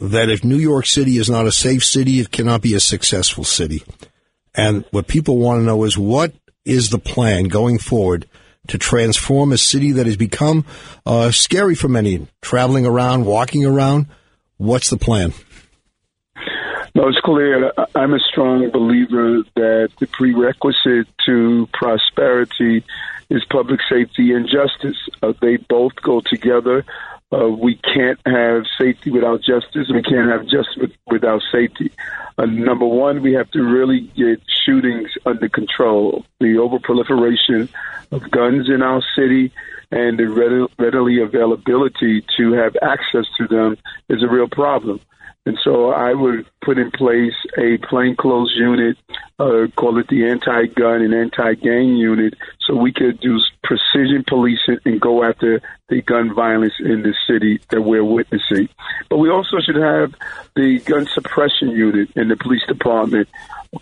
that 0.00 0.28
if 0.28 0.44
New 0.44 0.58
York 0.58 0.86
City 0.86 1.18
is 1.18 1.30
not 1.30 1.46
a 1.46 1.52
safe 1.52 1.84
city, 1.84 2.20
it 2.20 2.30
cannot 2.30 2.62
be 2.62 2.74
a 2.74 2.80
successful 2.80 3.44
city. 3.44 3.82
And 4.54 4.84
what 4.90 5.08
people 5.08 5.38
want 5.38 5.60
to 5.60 5.64
know 5.64 5.84
is 5.84 5.98
what 5.98 6.32
is 6.64 6.90
the 6.90 6.98
plan 6.98 7.44
going 7.44 7.78
forward 7.78 8.28
to 8.68 8.78
transform 8.78 9.52
a 9.52 9.58
city 9.58 9.92
that 9.92 10.06
has 10.06 10.16
become 10.16 10.64
uh, 11.04 11.30
scary 11.30 11.74
for 11.74 11.88
many, 11.88 12.26
traveling 12.40 12.86
around, 12.86 13.24
walking 13.24 13.64
around. 13.64 14.06
What's 14.56 14.90
the 14.90 14.96
plan? 14.96 15.32
No, 17.04 17.10
it's 17.10 17.20
clear. 17.20 17.70
I'm 17.94 18.14
a 18.14 18.18
strong 18.18 18.70
believer 18.70 19.42
that 19.56 19.90
the 20.00 20.06
prerequisite 20.06 21.06
to 21.26 21.68
prosperity 21.70 22.82
is 23.28 23.44
public 23.50 23.80
safety 23.90 24.32
and 24.32 24.48
justice. 24.48 24.96
Uh, 25.22 25.34
they 25.42 25.58
both 25.58 25.96
go 25.96 26.22
together. 26.22 26.82
Uh, 27.30 27.48
we 27.48 27.76
can't 27.76 28.18
have 28.24 28.62
safety 28.78 29.10
without 29.10 29.42
justice. 29.42 29.90
We 29.92 30.00
can't 30.00 30.30
have 30.30 30.46
justice 30.46 30.96
without 31.06 31.42
safety. 31.52 31.92
Uh, 32.38 32.46
number 32.46 32.86
one, 32.86 33.20
we 33.20 33.34
have 33.34 33.50
to 33.50 33.62
really 33.62 34.10
get 34.16 34.40
shootings 34.64 35.10
under 35.26 35.50
control. 35.50 36.24
The 36.40 36.54
overproliferation 36.54 37.68
of 38.12 38.30
guns 38.30 38.70
in 38.70 38.80
our 38.80 39.02
city 39.14 39.52
and 39.90 40.18
the 40.18 40.70
readily 40.78 41.20
availability 41.20 42.24
to 42.38 42.52
have 42.52 42.78
access 42.80 43.26
to 43.36 43.46
them 43.46 43.76
is 44.08 44.22
a 44.22 44.26
real 44.26 44.48
problem. 44.48 45.00
And 45.46 45.58
so 45.62 45.90
I 45.90 46.14
would 46.14 46.46
put 46.64 46.78
in 46.78 46.90
place 46.90 47.34
a 47.58 47.76
plainclothes 47.76 48.54
unit, 48.56 48.96
uh, 49.38 49.66
call 49.76 49.98
it 49.98 50.08
the 50.08 50.26
anti-gun 50.26 51.02
and 51.02 51.12
anti-gang 51.12 51.96
unit, 51.96 52.34
so 52.60 52.74
we 52.74 52.92
could 52.92 53.20
do 53.20 53.38
precision 53.62 54.24
policing 54.26 54.78
and 54.86 55.00
go 55.00 55.22
after 55.22 55.60
the 55.88 56.00
gun 56.00 56.34
violence 56.34 56.74
in 56.80 57.02
the 57.02 57.14
city 57.26 57.60
that 57.68 57.82
we're 57.82 58.04
witnessing. 58.04 58.70
But 59.10 59.18
we 59.18 59.28
also 59.28 59.58
should 59.60 59.76
have 59.76 60.14
the 60.56 60.80
gun 60.80 61.06
suppression 61.12 61.70
unit 61.70 62.08
in 62.16 62.28
the 62.28 62.36
police 62.36 62.64
department 62.66 63.28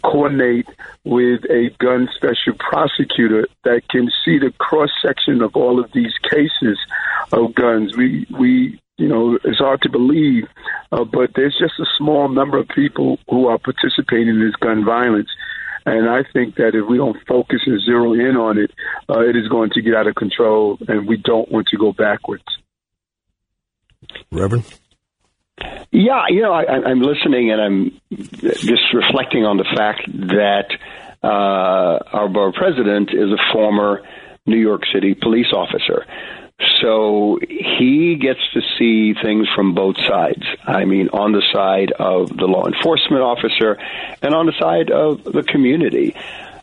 coordinate 0.03 0.69
with 1.05 1.45
a 1.45 1.71
gun 1.79 2.09
special 2.17 2.55
prosecutor 2.59 3.47
that 3.65 3.89
can 3.89 4.11
see 4.25 4.39
the 4.39 4.53
cross 4.59 4.91
section 5.01 5.43
of 5.43 5.55
all 5.55 5.79
of 5.79 5.93
these 5.93 6.15
cases 6.29 6.79
of 7.31 7.55
guns. 7.55 7.97
We 7.97 8.27
we 8.31 8.81
you 8.99 9.09
know, 9.09 9.39
it's 9.45 9.59
hard 9.59 9.83
to 9.83 9.89
believe, 9.91 10.45
uh, 10.93 11.05
but 11.05 11.31
there's 11.35 11.57
just 11.59 11.75
a 11.81 11.87
small 11.99 12.29
number 12.29 12.59
of 12.59 12.69
people 12.69 13.19
who 13.29 13.47
are 13.47 13.59
participating 13.59 14.29
in 14.29 14.41
this 14.41 14.55
gun 14.61 14.85
violence. 14.85 15.29
And 15.85 16.09
I 16.09 16.23
think 16.33 16.57
that 16.57 16.75
if 16.75 16.89
we 16.89 16.97
don't 16.97 17.17
focus 17.27 17.61
and 17.67 17.81
zero 17.83 18.13
in 18.13 18.37
on 18.37 18.59
it, 18.59 18.71
uh, 19.09 19.21
it 19.21 19.37
is 19.37 19.49
going 19.49 19.71
to 19.71 19.83
get 19.83 19.95
out 19.95 20.07
of 20.07 20.15
control, 20.15 20.79
and 20.87 21.09
we 21.09 21.17
don't 21.17 21.51
want 21.51 21.67
to 21.69 21.77
go 21.77 21.93
backwards. 21.93 22.45
Reverend? 24.31 24.65
Yeah, 25.91 26.25
you 26.29 26.43
know, 26.43 26.53
I, 26.53 26.65
I'm 26.65 27.01
listening 27.01 27.51
and 27.51 27.61
I'm 27.61 28.01
just 28.11 28.95
reflecting 28.95 29.45
on 29.45 29.59
the 29.59 29.67
fact 29.77 30.07
that 30.07 30.67
uh, 31.23 31.99
our 32.13 32.29
borough 32.29 32.53
president 32.53 33.11
is 33.13 33.31
a 33.31 33.53
former 33.53 34.03
New 34.47 34.57
York 34.57 34.83
City 34.93 35.15
police 35.15 35.53
officer. 35.53 36.05
So 36.81 37.39
he 37.49 38.17
gets 38.17 38.41
to 38.55 38.61
see 38.79 39.15
things 39.15 39.49
from 39.55 39.75
both 39.75 39.97
sides. 39.97 40.43
I 40.65 40.85
mean, 40.85 41.09
on 41.11 41.33
the 41.33 41.43
side 41.53 41.93
of 41.93 42.29
the 42.29 42.47
law 42.47 42.67
enforcement 42.67 43.23
officer 43.23 43.79
and 44.21 44.35
on 44.35 44.47
the 44.47 44.53
side 44.59 44.91
of 44.91 45.25
the 45.25 45.43
community. 45.43 46.15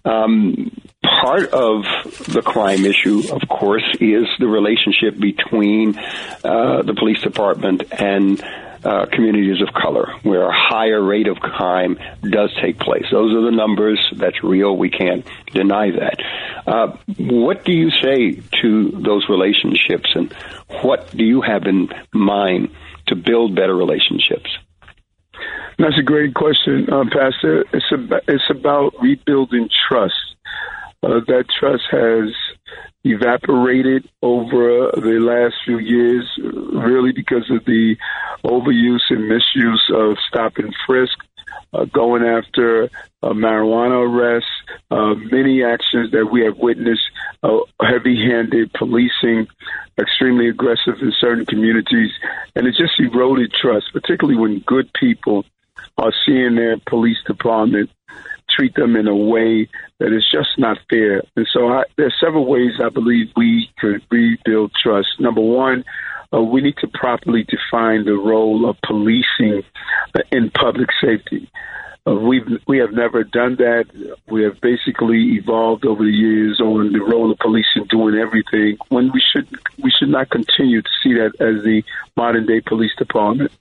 Um, 0.05 0.71
part 1.03 1.49
of 1.49 1.83
the 2.27 2.41
crime 2.41 2.85
issue, 2.85 3.23
of 3.31 3.47
course, 3.47 3.83
is 3.99 4.25
the 4.39 4.47
relationship 4.47 5.19
between 5.19 5.97
uh, 5.97 6.81
the 6.83 6.95
police 6.97 7.21
department 7.21 7.83
and 7.91 8.43
uh, 8.83 9.05
communities 9.11 9.61
of 9.61 9.73
color, 9.73 10.13
where 10.23 10.47
a 10.47 10.53
higher 10.53 11.01
rate 11.01 11.27
of 11.27 11.37
crime 11.37 11.99
does 12.21 12.49
take 12.61 12.79
place. 12.79 13.05
Those 13.11 13.35
are 13.35 13.41
the 13.41 13.51
numbers. 13.51 13.99
That's 14.15 14.41
real. 14.43 14.77
We 14.77 14.89
can't 14.89 15.27
deny 15.51 15.91
that. 15.91 16.23
Uh, 16.65 16.97
what 17.17 17.65
do 17.65 17.73
you 17.73 17.91
say 17.91 18.41
to 18.61 18.91
those 18.91 19.25
relationships, 19.29 20.09
and 20.15 20.33
what 20.81 21.11
do 21.11 21.25
you 21.25 21.41
have 21.41 21.63
in 21.65 21.89
mind 22.13 22.69
to 23.07 23.15
build 23.15 23.55
better 23.55 23.75
relationships? 23.75 24.49
That's 25.79 25.97
a 25.97 26.03
great 26.03 26.33
question, 26.33 26.89
uh, 26.91 27.05
Pastor. 27.05 27.63
It's 27.71 27.89
about, 27.89 28.23
it's 28.27 28.49
about 28.49 29.01
rebuilding 29.01 29.69
trust. 29.87 30.13
Uh, 31.01 31.21
that 31.25 31.45
trust 31.57 31.83
has 31.89 32.35
evaporated 33.05 34.05
over 34.21 34.91
the 34.93 35.19
last 35.21 35.55
few 35.63 35.79
years, 35.79 36.25
really 36.37 37.13
because 37.13 37.49
of 37.49 37.63
the 37.63 37.95
overuse 38.43 39.09
and 39.09 39.29
misuse 39.29 39.89
of 39.95 40.17
stop 40.27 40.57
and 40.57 40.75
frisk, 40.85 41.17
uh, 41.71 41.85
going 41.85 42.23
after 42.23 42.89
uh, 43.23 43.29
marijuana 43.29 44.05
arrests, 44.05 44.49
uh, 44.91 45.13
many 45.31 45.63
actions 45.63 46.11
that 46.11 46.25
we 46.29 46.41
have 46.41 46.57
witnessed, 46.57 47.09
uh, 47.41 47.57
heavy-handed 47.81 48.73
policing, 48.73 49.47
extremely 49.97 50.49
aggressive 50.49 50.95
in 51.01 51.13
certain 51.21 51.45
communities, 51.45 52.11
and 52.53 52.67
it 52.67 52.75
just 52.75 52.99
eroded 52.99 53.53
trust, 53.53 53.85
particularly 53.93 54.37
when 54.37 54.59
good 54.67 54.91
people 54.99 55.45
are 55.97 56.13
seeing 56.25 56.55
their 56.55 56.77
police 56.77 57.17
department 57.25 57.89
treat 58.49 58.73
them 58.75 58.95
in 58.95 59.07
a 59.07 59.15
way 59.15 59.69
that 59.99 60.13
is 60.13 60.25
just 60.31 60.57
not 60.57 60.77
fair. 60.89 61.21
And 61.35 61.47
so 61.51 61.67
I, 61.67 61.83
there 61.97 62.07
are 62.07 62.13
several 62.19 62.45
ways 62.45 62.73
I 62.83 62.89
believe 62.89 63.31
we 63.35 63.69
could 63.79 64.01
rebuild 64.09 64.73
trust. 64.73 65.07
Number 65.19 65.41
one, 65.41 65.85
uh, 66.33 66.41
we 66.41 66.61
need 66.61 66.77
to 66.77 66.87
properly 66.87 67.43
define 67.43 68.05
the 68.05 68.13
role 68.13 68.69
of 68.69 68.77
policing 68.85 69.63
uh, 70.15 70.19
in 70.31 70.51
public 70.51 70.89
safety. 71.01 71.49
Uh, 72.07 72.13
we've 72.13 72.47
we 72.67 72.77
have 72.77 72.93
never 72.93 73.23
done 73.23 73.55
that. 73.57 73.85
We 74.27 74.43
have 74.43 74.61
basically 74.61 75.35
evolved 75.35 75.85
over 75.85 76.03
the 76.03 76.11
years 76.11 76.61
on 76.61 76.93
the 76.93 76.99
role 77.01 77.31
of 77.31 77.37
policing 77.39 77.85
doing 77.89 78.15
everything. 78.15 78.77
When 78.87 79.11
we 79.11 79.21
should 79.21 79.47
we 79.83 79.91
should 79.91 80.09
not 80.09 80.29
continue 80.29 80.81
to 80.81 80.89
see 81.03 81.13
that 81.15 81.33
as 81.41 81.63
the 81.63 81.83
modern 82.15 82.45
day 82.45 82.61
police 82.61 82.95
department. 82.97 83.51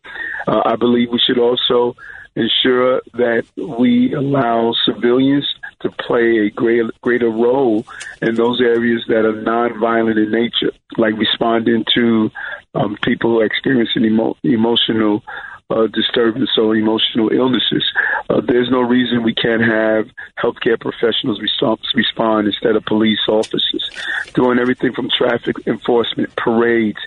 Uh, 0.47 0.63
I 0.65 0.77
believe 0.77 1.11
we 1.11 1.19
should 1.19 1.39
also 1.39 1.97
ensure 2.39 3.03
that 3.15 3.45
we 3.57 4.15
allow 4.15 4.73
civilians 4.85 5.47
to 5.81 5.91
play 5.91 6.47
a 6.47 6.51
greater 6.51 6.91
greater 7.01 7.29
role 7.29 7.85
in 8.23 8.35
those 8.37 8.61
areas 8.61 9.05
that 9.09 9.25
are 9.25 9.43
nonviolent 9.43 10.17
in 10.17 10.31
nature, 10.31 10.73
like 10.97 11.15
responding 11.17 11.85
to 11.95 12.31
um, 12.75 12.97
people 13.03 13.43
experiencing 13.43 14.05
emo- 14.05 14.37
emotional 14.43 15.23
uh, 15.71 15.87
disturbance 15.89 16.51
or 16.57 16.75
emotional 16.75 17.31
illnesses. 17.31 17.85
Uh, 18.31 18.41
there's 18.41 18.71
no 18.71 18.81
reason 18.81 19.23
we 19.23 19.35
can't 19.35 19.63
have 19.63 20.09
healthcare 20.43 20.81
professionals 20.81 21.41
respond, 21.41 22.47
instead 22.47 22.77
of 22.77 22.85
police 22.85 23.21
officers, 23.29 23.91
doing 24.35 24.59
everything 24.59 24.93
from 24.93 25.11
traffic 25.11 25.57
enforcement, 25.67 26.35
parades, 26.37 26.99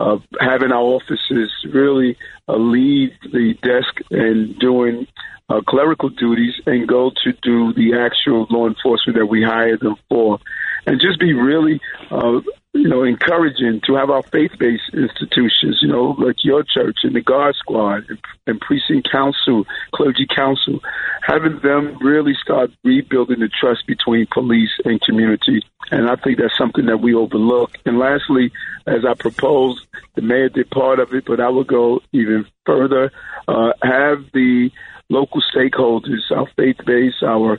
uh, 0.00 0.18
having 0.40 0.72
our 0.72 0.82
officers 0.82 1.52
really 1.68 2.16
uh, 2.48 2.56
leave 2.56 3.12
the 3.32 3.54
desk 3.62 4.00
and 4.10 4.58
doing 4.58 5.06
uh, 5.48 5.60
clerical 5.62 6.08
duties 6.08 6.54
and 6.66 6.88
go 6.88 7.10
to 7.22 7.32
do 7.42 7.72
the 7.74 7.94
actual 7.98 8.46
law 8.50 8.66
enforcement 8.66 9.16
that 9.18 9.26
we 9.26 9.42
hire 9.42 9.76
them 9.76 9.96
for, 10.08 10.38
and 10.86 11.00
just 11.00 11.18
be 11.18 11.32
really, 11.34 11.80
uh, 12.10 12.40
you 12.72 12.88
know, 12.88 13.02
encouraging 13.02 13.80
to 13.86 13.94
have 13.94 14.10
our 14.10 14.22
faith-based 14.22 14.94
institutions, 14.94 15.78
you 15.82 15.88
know, 15.88 16.14
like 16.18 16.36
your 16.44 16.62
church 16.62 16.98
and 17.02 17.14
the 17.14 17.22
God 17.22 17.54
Squad 17.56 18.08
and, 18.08 18.18
and 18.46 18.60
precinct 18.60 19.10
council, 19.10 19.64
clergy 19.92 20.26
council, 20.34 20.80
having 21.22 21.58
them 21.60 21.98
really 22.00 22.34
start 22.40 22.70
rebuilding 22.84 23.40
the 23.40 23.48
trust 23.48 23.86
between 23.86 24.26
police 24.32 24.70
and 24.84 25.00
community. 25.00 25.62
And 25.90 26.08
I 26.08 26.16
think 26.16 26.38
that's 26.38 26.56
something 26.56 26.86
that 26.86 26.98
we 26.98 27.14
overlook. 27.14 27.78
And 27.84 27.98
lastly, 27.98 28.52
as 28.86 29.04
I 29.04 29.14
proposed, 29.14 29.86
the 30.14 30.22
mayor 30.22 30.48
did 30.48 30.70
part 30.70 31.00
of 31.00 31.12
it, 31.14 31.24
but 31.24 31.40
I 31.40 31.48
would 31.48 31.66
go 31.66 32.00
even 32.12 32.46
further. 32.64 33.10
Uh, 33.48 33.72
have 33.82 34.24
the 34.32 34.70
local 35.08 35.40
stakeholders, 35.54 36.30
our 36.30 36.46
faith 36.56 36.78
base, 36.84 37.22
our 37.22 37.58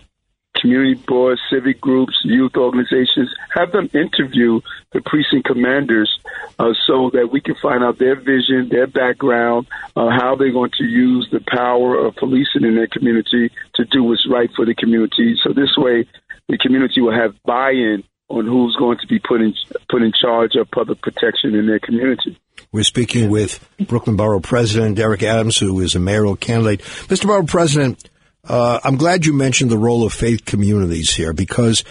community 0.60 0.96
boards, 0.96 1.42
civic 1.50 1.80
groups, 1.80 2.20
youth 2.24 2.56
organizations, 2.56 3.34
have 3.54 3.72
them 3.72 3.90
interview 3.94 4.62
the 4.92 5.02
precinct 5.02 5.46
commanders 5.46 6.20
uh, 6.60 6.74
so 6.86 7.10
that 7.12 7.30
we 7.32 7.42
can 7.42 7.56
find 7.56 7.84
out 7.84 7.98
their 7.98 8.16
vision, 8.16 8.70
their 8.70 8.88
background, 8.88 9.68
uh, 9.96 10.10
how 10.10 10.36
they're 10.36 10.52
going 10.52 10.72
to 10.78 10.84
use 10.84 11.28
the 11.32 11.42
power 11.48 11.98
of 12.06 12.16
policing 12.16 12.64
in 12.64 12.76
their 12.76 12.88
community 12.88 13.52
to 13.76 13.86
do 13.86 14.04
what's 14.04 14.28
right 14.30 14.50
for 14.56 14.66
the 14.66 14.76
community. 14.76 15.38
So 15.44 15.54
this 15.54 15.76
way, 15.78 16.06
the 16.48 16.58
community 16.58 17.02
will 17.02 17.18
have 17.18 17.36
buy-in 17.44 18.04
on 18.30 18.46
who's 18.46 18.76
going 18.76 18.98
to 19.00 19.08
be 19.08 19.20
put 19.20 19.42
in, 19.42 19.54
put 19.90 20.02
in 20.02 20.12
charge 20.12 20.56
of 20.56 20.70
public 20.72 21.02
protection 21.02 21.56
in 21.56 21.68
their 21.68 21.80
community. 21.80 22.38
We're 22.72 22.84
speaking 22.84 23.30
with 23.30 23.66
Brooklyn 23.88 24.16
Borough 24.16 24.40
President 24.40 25.00
Eric 25.00 25.24
Adams, 25.24 25.58
who 25.58 25.80
is 25.80 25.96
a 25.96 26.00
mayoral 26.00 26.36
candidate. 26.36 26.82
Mr. 26.82 27.26
Borough 27.26 27.46
President, 27.46 28.10
uh, 28.48 28.80
I'm 28.84 28.98
glad 28.98 29.26
you 29.26 29.34
mentioned 29.34 29.72
the 29.72 29.78
role 29.78 30.04
of 30.04 30.14
faith 30.14 30.46
communities 30.46 31.14
here 31.14 31.34
because 31.34 31.84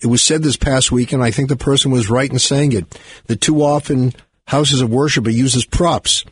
it 0.00 0.06
was 0.06 0.22
said 0.22 0.42
this 0.42 0.56
past 0.56 0.92
week, 0.92 1.12
and 1.12 1.22
I 1.22 1.30
think 1.30 1.48
the 1.48 1.56
person 1.56 1.90
was 1.90 2.10
right 2.10 2.30
in 2.30 2.38
saying 2.38 2.72
it, 2.72 3.00
that 3.26 3.40
too 3.40 3.62
often 3.62 4.12
houses 4.46 4.80
of 4.80 4.90
worship 4.90 5.26
are 5.26 5.30
used 5.30 5.56
as 5.56 5.64
props. 5.64 6.24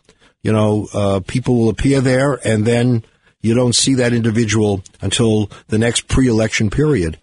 You 0.42 0.52
know, 0.52 0.88
uh, 0.94 1.20
people 1.26 1.56
will 1.56 1.68
appear 1.68 2.00
there 2.00 2.38
and 2.44 2.64
then 2.64 3.04
you 3.42 3.54
don't 3.54 3.75
see 3.75 3.94
that 3.94 4.12
individual 4.12 4.82
until 5.00 5.50
the 5.68 5.78
next 5.78 6.08
pre-election 6.08 6.70
period. 6.70 7.18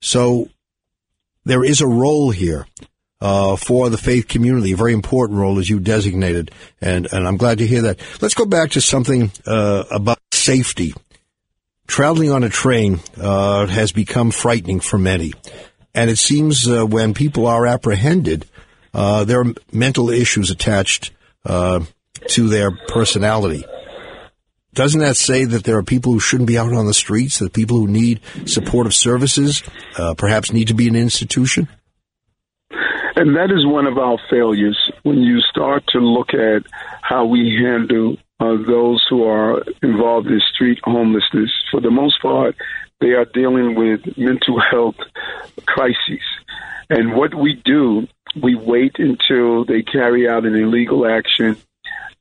So 0.00 0.48
there 1.44 1.64
is 1.64 1.80
a 1.80 1.86
role 1.86 2.30
here 2.30 2.66
uh, 3.20 3.56
for 3.56 3.88
the 3.88 3.98
faith 3.98 4.26
community, 4.28 4.72
a 4.72 4.76
very 4.76 4.92
important 4.92 5.38
role 5.38 5.58
as 5.58 5.70
you 5.70 5.78
designated, 5.78 6.50
and 6.80 7.06
and 7.12 7.26
I'm 7.26 7.36
glad 7.36 7.58
to 7.58 7.66
hear 7.66 7.82
that. 7.82 8.00
Let's 8.20 8.34
go 8.34 8.44
back 8.44 8.72
to 8.72 8.80
something 8.80 9.30
uh, 9.46 9.84
about 9.90 10.18
safety. 10.32 10.92
Traveling 11.92 12.30
on 12.30 12.42
a 12.42 12.48
train 12.48 13.00
uh, 13.20 13.66
has 13.66 13.92
become 13.92 14.30
frightening 14.30 14.80
for 14.80 14.96
many, 14.96 15.34
and 15.94 16.08
it 16.08 16.16
seems 16.16 16.66
uh, 16.66 16.86
when 16.86 17.12
people 17.12 17.46
are 17.46 17.66
apprehended, 17.66 18.46
uh, 18.94 19.24
there 19.24 19.42
are 19.42 19.52
mental 19.72 20.08
issues 20.08 20.50
attached 20.50 21.10
uh, 21.44 21.80
to 22.28 22.48
their 22.48 22.70
personality. 22.70 23.62
Doesn't 24.72 25.02
that 25.02 25.18
say 25.18 25.44
that 25.44 25.64
there 25.64 25.76
are 25.76 25.82
people 25.82 26.14
who 26.14 26.18
shouldn't 26.18 26.46
be 26.46 26.56
out 26.56 26.72
on 26.72 26.86
the 26.86 26.94
streets, 26.94 27.40
that 27.40 27.52
people 27.52 27.76
who 27.76 27.88
need 27.88 28.22
supportive 28.46 28.94
services 28.94 29.62
uh, 29.98 30.14
perhaps 30.14 30.50
need 30.50 30.68
to 30.68 30.74
be 30.74 30.88
an 30.88 30.96
institution? 30.96 31.68
And 33.16 33.36
that 33.36 33.50
is 33.50 33.66
one 33.66 33.86
of 33.86 33.98
our 33.98 34.18
failures. 34.30 34.78
When 35.02 35.18
you 35.18 35.40
start 35.40 35.84
to 35.88 35.98
look 35.98 36.32
at 36.32 36.62
how 37.02 37.26
we 37.26 37.62
handle 37.62 38.16
uh, 38.42 38.56
those 38.66 39.04
who 39.08 39.22
are 39.22 39.62
involved 39.82 40.26
in 40.26 40.40
street 40.52 40.80
homelessness. 40.82 41.50
For 41.70 41.80
the 41.80 41.92
most 41.92 42.20
part, 42.20 42.56
they 43.00 43.10
are 43.10 43.24
dealing 43.24 43.76
with 43.76 44.18
mental 44.18 44.60
health 44.60 44.96
crises. 45.66 46.26
And 46.90 47.14
what 47.14 47.34
we 47.34 47.54
do, 47.64 48.08
we 48.42 48.56
wait 48.56 48.98
until 48.98 49.64
they 49.64 49.82
carry 49.82 50.28
out 50.28 50.44
an 50.44 50.56
illegal 50.56 51.06
action 51.06 51.56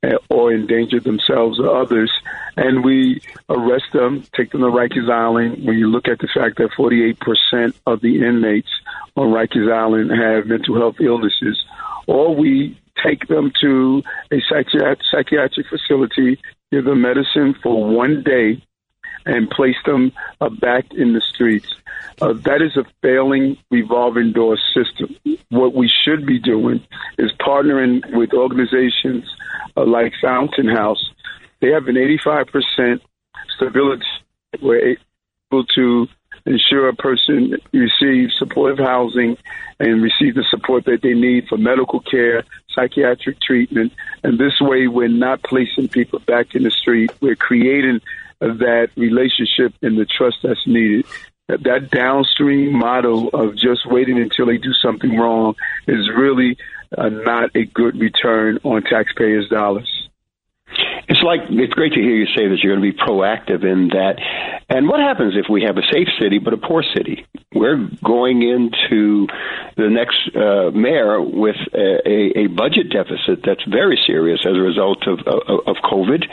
uh, 0.03 0.17
or 0.29 0.53
endanger 0.53 0.99
themselves 0.99 1.59
or 1.59 1.75
others, 1.81 2.11
and 2.55 2.83
we 2.83 3.21
arrest 3.49 3.85
them, 3.93 4.23
take 4.35 4.51
them 4.51 4.61
to 4.61 4.67
Rikers 4.67 5.11
Island. 5.11 5.65
When 5.65 5.77
you 5.77 5.87
look 5.87 6.07
at 6.07 6.19
the 6.19 6.29
fact 6.33 6.57
that 6.57 6.71
48% 6.71 7.73
of 7.87 8.01
the 8.01 8.23
inmates 8.23 8.69
on 9.15 9.29
Rikers 9.29 9.71
Island 9.71 10.11
have 10.11 10.45
mental 10.45 10.75
health 10.75 10.97
illnesses, 10.99 11.63
or 12.05 12.35
we 12.35 12.77
take 13.03 13.27
them 13.27 13.51
to 13.62 14.03
a 14.31 14.41
psychiatric, 14.50 15.00
psychiatric 15.12 15.67
facility, 15.67 16.39
give 16.71 16.86
them 16.86 17.01
medicine 17.01 17.55
for 17.62 17.83
one 17.83 18.24
day, 18.24 18.62
and 19.25 19.50
place 19.50 19.75
them 19.86 20.12
uh, 20.39 20.50
back 20.50 20.86
in 20.93 21.13
the 21.13 21.21
streets. 21.21 21.67
Uh, 22.21 22.33
that 22.33 22.62
is 22.62 22.75
a 22.77 22.86
failing 23.01 23.57
revolving 23.69 24.31
door 24.31 24.57
system. 24.74 25.15
What 25.50 25.74
we 25.74 25.89
should 26.03 26.25
be 26.25 26.39
doing 26.39 26.83
is 27.17 27.31
partnering 27.33 28.01
with 28.15 28.33
organizations 28.33 29.25
uh, 29.77 29.86
like 29.86 30.13
Fountain 30.21 30.67
House. 30.67 31.03
They 31.62 31.69
have 31.69 31.88
an 31.88 31.95
85% 31.95 33.00
stability. 33.55 34.05
We're 34.62 34.98
able 35.51 35.65
to 35.75 36.07
ensure 36.45 36.89
a 36.89 36.95
person 36.95 37.55
receives 37.74 38.33
supportive 38.38 38.79
housing 38.79 39.38
and 39.79 40.01
receive 40.01 40.36
the 40.36 40.45
support 40.50 40.86
that 40.86 41.01
they 41.01 41.13
need 41.13 41.48
for 41.48 41.57
medical 41.57 42.00
care, 42.00 42.43
psychiatric 42.74 43.41
treatment. 43.41 43.93
And 44.24 44.39
this 44.39 44.60
way, 44.60 44.88
we're 44.88 45.07
not 45.07 45.43
placing 45.43 45.88
people 45.89 46.19
back 46.19 46.55
in 46.55 46.63
the 46.63 46.71
street. 46.71 47.12
We're 47.21 47.36
creating 47.36 48.01
that 48.39 48.89
relationship 48.95 49.74
and 49.81 49.98
the 49.98 50.05
trust 50.05 50.38
that's 50.43 50.65
needed. 50.65 51.05
That 51.48 51.89
downstream 51.91 52.74
model 52.74 53.29
of 53.29 53.55
just 53.55 53.86
waiting 53.86 54.19
until 54.19 54.45
they 54.45 54.57
do 54.57 54.74
something 54.74 55.17
wrong 55.17 55.55
is 55.86 56.10
really 56.10 56.57
uh, 56.98 57.10
not 57.10 57.55
a 57.55 57.65
good 57.65 58.00
return 58.00 58.60
on 58.63 58.83
taxpayers' 58.83 59.50
dollars. 59.50 60.10
It's 61.10 61.21
like 61.24 61.41
it's 61.50 61.74
great 61.74 61.93
to 61.93 62.00
hear 62.00 62.15
you 62.15 62.27
say 62.27 62.48
that 62.48 62.60
you're 62.63 62.75
going 62.75 62.89
to 62.89 62.98
be 62.98 62.98
proactive 62.98 63.65
in 63.65 63.89
that. 63.89 64.17
And 64.71 64.87
what 64.87 65.01
happens 65.01 65.33
if 65.35 65.47
we 65.49 65.63
have 65.63 65.75
a 65.75 65.81
safe 65.91 66.07
city 66.17 66.39
but 66.39 66.53
a 66.53 66.57
poor 66.57 66.81
city? 66.95 67.25
We're 67.53 67.89
going 68.01 68.41
into 68.41 69.27
the 69.75 69.89
next 69.89 70.33
uh, 70.33 70.71
mayor 70.71 71.19
with 71.21 71.57
a, 71.73 72.39
a, 72.39 72.47
budget 72.47 72.89
deficit 72.89 73.43
that's 73.43 73.63
very 73.69 73.99
serious 74.07 74.45
as 74.45 74.55
a 74.55 74.61
result 74.61 75.05
of, 75.07 75.19
of, 75.27 75.67
of 75.67 75.75
COVID, 75.83 76.23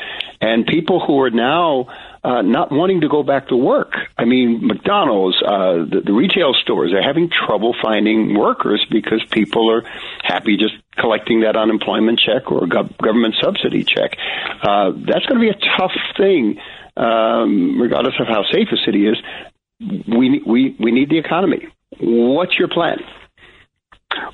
and 0.40 0.64
people 0.66 1.04
who 1.04 1.20
are 1.20 1.30
now 1.30 1.88
uh, 2.22 2.42
not 2.42 2.70
wanting 2.70 3.00
to 3.00 3.08
go 3.08 3.24
back 3.24 3.48
to 3.48 3.56
work. 3.56 3.94
I 4.16 4.24
mean, 4.24 4.64
McDonald's, 4.64 5.42
uh, 5.42 5.84
the, 5.90 6.02
the 6.06 6.12
retail 6.12 6.54
stores, 6.54 6.92
they're 6.92 7.02
having 7.02 7.30
trouble 7.30 7.74
finding 7.82 8.38
workers 8.38 8.86
because 8.88 9.24
people 9.32 9.70
are 9.72 9.82
happy 10.22 10.56
just 10.56 10.74
collecting 10.96 11.40
that 11.40 11.56
unemployment 11.56 12.20
check 12.20 12.50
or 12.50 12.62
gov- 12.62 12.96
government 12.98 13.34
subsidy 13.40 13.84
check. 13.84 14.16
Uh, 14.62 14.92
that's 15.06 15.26
going 15.26 15.40
to 15.40 15.40
be 15.40 15.50
a 15.50 15.76
tough 15.78 15.92
thing, 16.16 16.60
um, 16.98 17.80
regardless 17.80 18.14
of 18.20 18.26
how 18.26 18.42
safe 18.52 18.68
a 18.72 18.76
city 18.84 19.06
is. 19.06 19.16
We, 19.80 20.42
we, 20.44 20.76
we 20.78 20.90
need 20.90 21.08
the 21.08 21.18
economy. 21.18 21.68
What's 22.00 22.58
your 22.58 22.68
plan? 22.68 22.98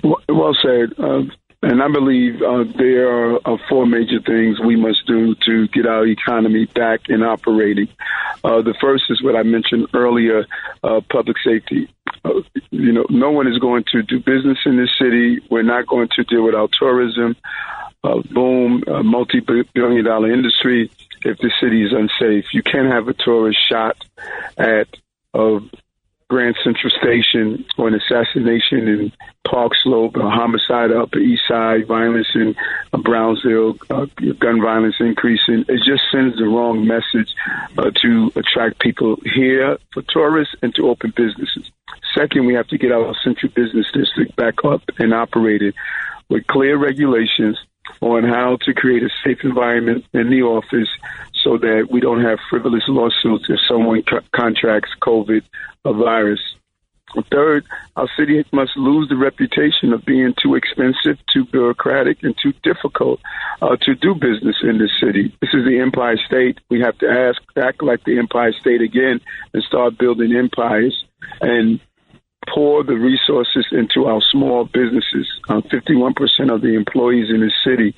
Well 0.02 0.56
said. 0.62 0.99
Uh, 0.99 1.25
and 1.62 1.83
I 1.83 1.88
believe 1.88 2.42
uh, 2.42 2.64
there 2.76 3.09
are 3.09 3.37
uh, 3.44 3.56
four 3.68 3.87
major 3.87 4.21
things 4.21 4.61
we 4.61 4.76
must 4.76 5.06
do 5.06 5.35
to 5.47 5.68
get 5.68 5.87
our 5.87 6.06
economy 6.06 6.66
back 6.66 7.09
in 7.09 7.23
operating. 7.23 7.88
Uh, 8.42 8.62
the 8.62 8.75
first 8.80 9.04
is 9.09 9.23
what 9.23 9.37
I 9.37 9.42
mentioned 9.42 9.88
earlier 9.94 10.47
uh, 10.83 11.00
public 11.11 11.37
safety. 11.44 11.88
Uh, 12.24 12.40
you 12.70 12.92
know, 12.92 13.07
no 13.09 13.31
one 13.31 13.46
is 13.46 13.59
going 13.59 13.85
to 13.92 14.03
do 14.03 14.18
business 14.18 14.59
in 14.66 14.77
this 14.77 14.90
city. 14.98 15.40
We're 15.50 15.62
not 15.62 15.87
going 15.87 16.09
to 16.16 16.24
deal 16.24 16.44
with 16.44 16.55
our 16.55 16.68
tourism, 16.79 17.37
boom, 18.03 18.83
multi 18.87 19.40
billion 19.40 20.05
dollar 20.05 20.31
industry 20.33 20.90
if 21.24 21.38
the 21.38 21.50
city 21.60 21.84
is 21.84 21.92
unsafe. 21.92 22.52
You 22.52 22.62
can't 22.62 22.92
have 22.92 23.08
a 23.08 23.14
tourist 23.14 23.58
shot 23.68 23.96
at 24.56 24.88
a 25.32 25.60
Grand 26.30 26.56
Central 26.64 26.90
Station 26.90 27.64
or 27.76 27.88
an 27.88 27.94
assassination 27.94 28.88
in 28.88 29.12
Park 29.46 29.72
Slope, 29.82 30.16
a 30.16 30.30
homicide 30.30 30.90
up 30.90 31.10
the 31.10 31.18
East 31.18 31.42
Side, 31.46 31.87
violence 31.87 32.28
in 32.34 32.56
uh, 32.92 32.98
Brownsville, 32.98 33.76
uh, 33.90 34.06
gun 34.38 34.60
violence 34.60 34.96
increasing. 35.00 35.64
It 35.68 35.82
just 35.84 36.02
sends 36.10 36.37
the 36.38 36.46
wrong 36.46 36.87
message 36.87 37.34
uh, 37.76 37.90
to 38.02 38.32
attract 38.37 38.80
people 38.80 39.16
here 39.22 39.78
for 39.92 40.02
tourists 40.08 40.54
and 40.62 40.74
to 40.76 40.88
open 40.88 41.12
businesses. 41.14 41.70
Second, 42.14 42.46
we 42.46 42.54
have 42.54 42.68
to 42.68 42.78
get 42.78 42.90
our 42.90 43.14
central 43.22 43.52
business 43.52 43.87
district 43.92 44.34
back 44.34 44.64
up 44.64 44.82
and 44.98 45.12
operated 45.12 45.74
with 46.28 46.46
clear 46.46 46.76
regulations 46.76 47.58
on 48.01 48.25
how 48.25 48.59
to 48.62 48.75
create 48.75 49.03
a 49.03 49.11
safe 49.25 49.38
environment 49.44 50.05
in 50.12 50.31
the 50.31 50.42
office 50.42 50.88
so 51.42 51.59
that 51.59 51.88
we 51.90 52.01
don't 52.01 52.23
have 52.23 52.38
frivolous 52.49 52.85
lawsuits 52.88 53.47
if 53.49 53.59
someone 53.68 54.03
co- 54.03 54.20
contracts 54.35 54.90
COVID 55.03 55.42
a 55.85 55.92
virus. 55.92 56.40
Third, 57.31 57.64
our 57.94 58.09
city 58.16 58.44
must 58.53 58.77
lose 58.77 59.09
the 59.09 59.16
reputation 59.16 59.92
of 59.92 60.05
being 60.05 60.35
too 60.42 60.57
expensive, 60.57 61.18
too 61.33 61.44
bureaucratic, 61.44 62.23
and 62.25 62.35
too 62.37 62.53
difficult 62.64 63.20
uh, 63.62 63.77
to 63.83 63.94
do 63.94 64.14
business 64.14 64.57
in 64.62 64.79
this 64.79 64.90
city. 65.01 65.33
This 65.40 65.51
is 65.55 65.64
the 65.64 65.79
Empire 65.81 66.16
State. 66.27 66.59
We 66.70 66.81
have 66.81 66.99
to 66.99 67.09
ask, 67.09 67.40
act 67.57 67.83
like 67.83 68.03
the 68.05 68.18
Empire 68.18 68.53
State 68.61 68.81
again 68.81 69.20
and 69.53 69.62
start 69.62 69.97
building 69.97 70.35
empires 70.35 71.05
and 71.40 71.79
pour 72.52 72.85
the 72.85 72.94
resources 72.94 73.66
into 73.72 74.07
our 74.07 74.20
small 74.30 74.64
businesses. 74.64 75.28
Uh, 75.48 75.61
51% 75.72 76.14
of 76.52 76.62
the 76.62 76.74
employees 76.74 77.30
in 77.30 77.40
the 77.40 77.50
city 77.64 77.94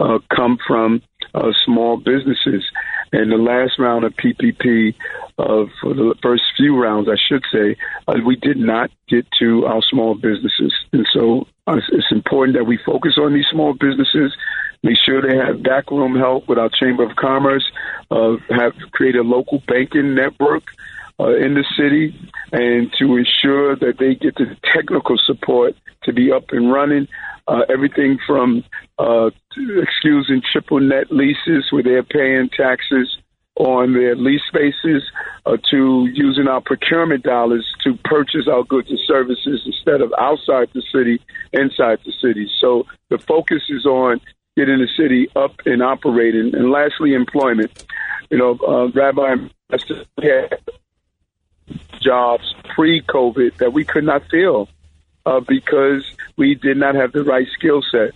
uh, 0.00 0.18
come 0.34 0.58
from 0.66 1.02
uh, 1.34 1.52
small 1.64 1.96
businesses. 1.96 2.64
And 3.12 3.30
the 3.30 3.36
last 3.36 3.78
round 3.78 4.04
of 4.04 4.14
PPP, 4.14 4.94
uh, 5.38 5.64
for 5.80 5.94
the 5.94 6.14
first 6.22 6.42
few 6.56 6.80
rounds, 6.80 7.08
I 7.08 7.16
should 7.28 7.44
say, 7.52 7.76
uh, 8.08 8.14
we 8.24 8.36
did 8.36 8.56
not 8.56 8.90
get 9.08 9.26
to 9.38 9.66
our 9.66 9.82
small 9.82 10.14
businesses. 10.14 10.72
And 10.92 11.06
so 11.12 11.46
uh, 11.66 11.80
it's 11.92 12.10
important 12.10 12.56
that 12.56 12.64
we 12.64 12.78
focus 12.84 13.14
on 13.18 13.34
these 13.34 13.46
small 13.50 13.74
businesses, 13.74 14.36
make 14.82 14.98
sure 15.04 15.22
they 15.22 15.36
have 15.36 15.62
backroom 15.62 16.16
help 16.16 16.48
with 16.48 16.58
our 16.58 16.70
Chamber 16.70 17.04
of 17.04 17.16
Commerce, 17.16 17.70
have 18.10 18.72
create 18.92 19.16
a 19.16 19.22
local 19.22 19.62
banking 19.66 20.14
network 20.14 20.64
uh, 21.18 21.34
in 21.36 21.54
the 21.54 21.64
city 21.76 22.14
and 22.52 22.92
to 22.98 23.16
ensure 23.16 23.76
that 23.76 23.98
they 23.98 24.14
get 24.14 24.34
the 24.36 24.56
technical 24.74 25.16
support 25.24 25.74
to 26.04 26.12
be 26.12 26.32
up 26.32 26.44
and 26.50 26.72
running. 26.72 27.08
Uh, 27.48 27.62
everything 27.68 28.18
from 28.26 28.64
uh, 28.98 29.30
excusing 29.80 30.42
triple 30.52 30.80
net 30.80 31.10
leases 31.10 31.66
where 31.70 31.82
they're 31.82 32.02
paying 32.02 32.48
taxes 32.48 33.18
on 33.56 33.94
their 33.94 34.14
lease 34.14 34.42
spaces 34.48 35.02
uh, 35.46 35.56
to 35.70 36.08
using 36.12 36.46
our 36.46 36.60
procurement 36.60 37.22
dollars 37.22 37.66
to 37.82 37.96
purchase 38.04 38.46
our 38.48 38.64
goods 38.64 38.90
and 38.90 38.98
services 39.06 39.62
instead 39.64 40.02
of 40.02 40.12
outside 40.18 40.68
the 40.74 40.82
city, 40.92 41.20
inside 41.52 41.98
the 42.04 42.12
city. 42.20 42.50
So 42.60 42.84
the 43.08 43.18
focus 43.18 43.62
is 43.70 43.86
on 43.86 44.20
getting 44.56 44.78
the 44.78 44.88
city 44.96 45.28
up 45.36 45.54
and 45.64 45.82
operating. 45.82 46.54
And 46.54 46.70
lastly, 46.70 47.14
employment. 47.14 47.84
You 48.30 48.38
know, 48.38 48.58
uh, 48.66 48.88
Rabbi 48.88 49.36
jobs 52.00 52.54
pre-COVID 52.74 53.56
that 53.58 53.72
we 53.72 53.84
could 53.84 54.04
not 54.04 54.22
fill 54.30 54.68
uh, 55.24 55.40
because 55.40 56.04
we 56.36 56.54
did 56.54 56.76
not 56.76 56.94
have 56.94 57.12
the 57.12 57.24
right 57.24 57.46
skill 57.54 57.82
set. 57.90 58.12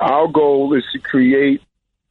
Our 0.00 0.26
goal 0.28 0.74
is 0.74 0.84
to 0.92 0.98
create 0.98 1.62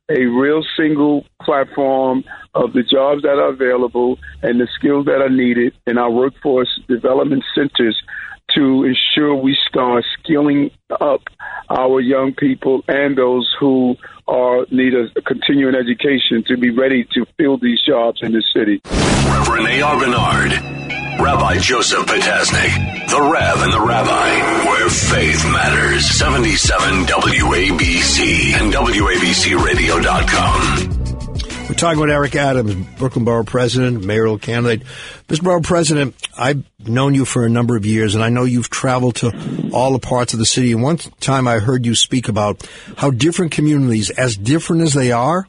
a 0.09 0.25
real 0.25 0.63
single 0.77 1.25
platform 1.41 2.23
of 2.53 2.73
the 2.73 2.83
jobs 2.83 3.21
that 3.23 3.37
are 3.37 3.49
available 3.49 4.19
and 4.41 4.59
the 4.59 4.67
skills 4.75 5.05
that 5.05 5.21
are 5.21 5.29
needed 5.29 5.73
in 5.87 5.97
our 5.97 6.09
workforce 6.09 6.79
development 6.87 7.43
centers 7.55 8.01
to 8.55 8.83
ensure 8.83 9.33
we 9.35 9.57
start 9.67 10.03
skilling 10.19 10.71
up 10.89 11.21
our 11.69 12.01
young 12.01 12.33
people 12.33 12.83
and 12.87 13.17
those 13.17 13.53
who 13.59 13.95
are 14.31 14.65
need 14.71 14.93
a 14.95 15.09
continuing 15.21 15.75
education 15.75 16.43
to 16.47 16.55
be 16.57 16.69
ready 16.69 17.03
to 17.13 17.25
fill 17.37 17.57
these 17.57 17.81
jobs 17.85 18.21
in 18.23 18.31
this 18.31 18.45
city. 18.55 18.79
Rene 19.51 19.81
R. 19.81 19.99
Bernard, 19.99 20.53
Rabbi 21.19 21.57
Joseph 21.57 22.05
Potasnik, 22.05 23.09
the 23.09 23.21
Rev 23.21 23.63
and 23.63 23.73
the 23.73 23.81
Rabbi, 23.81 24.69
where 24.69 24.87
faith 24.89 25.43
matters. 25.51 26.07
77 26.09 27.05
WABC 27.07 28.53
and 28.59 28.73
WABCRadio.com. 28.73 30.90
Talking 31.81 31.99
with 31.99 32.11
Eric 32.11 32.35
Adams, 32.35 32.75
Brooklyn 32.99 33.25
Borough 33.25 33.43
President, 33.43 34.05
mayoral 34.05 34.37
candidate. 34.37 34.85
Mr. 35.27 35.41
Borough 35.41 35.61
President, 35.61 36.15
I've 36.37 36.63
known 36.77 37.15
you 37.15 37.25
for 37.25 37.43
a 37.43 37.49
number 37.49 37.75
of 37.75 37.87
years, 37.87 38.13
and 38.13 38.23
I 38.23 38.29
know 38.29 38.43
you've 38.43 38.69
traveled 38.69 39.15
to 39.15 39.31
all 39.73 39.91
the 39.91 39.97
parts 39.97 40.33
of 40.33 40.37
the 40.37 40.45
city. 40.45 40.73
And 40.73 40.83
one 40.83 40.97
time 40.97 41.47
I 41.47 41.57
heard 41.57 41.87
you 41.87 41.95
speak 41.95 42.29
about 42.29 42.63
how 42.97 43.09
different 43.09 43.51
communities, 43.51 44.11
as 44.11 44.37
different 44.37 44.83
as 44.83 44.93
they 44.93 45.11
are, 45.11 45.47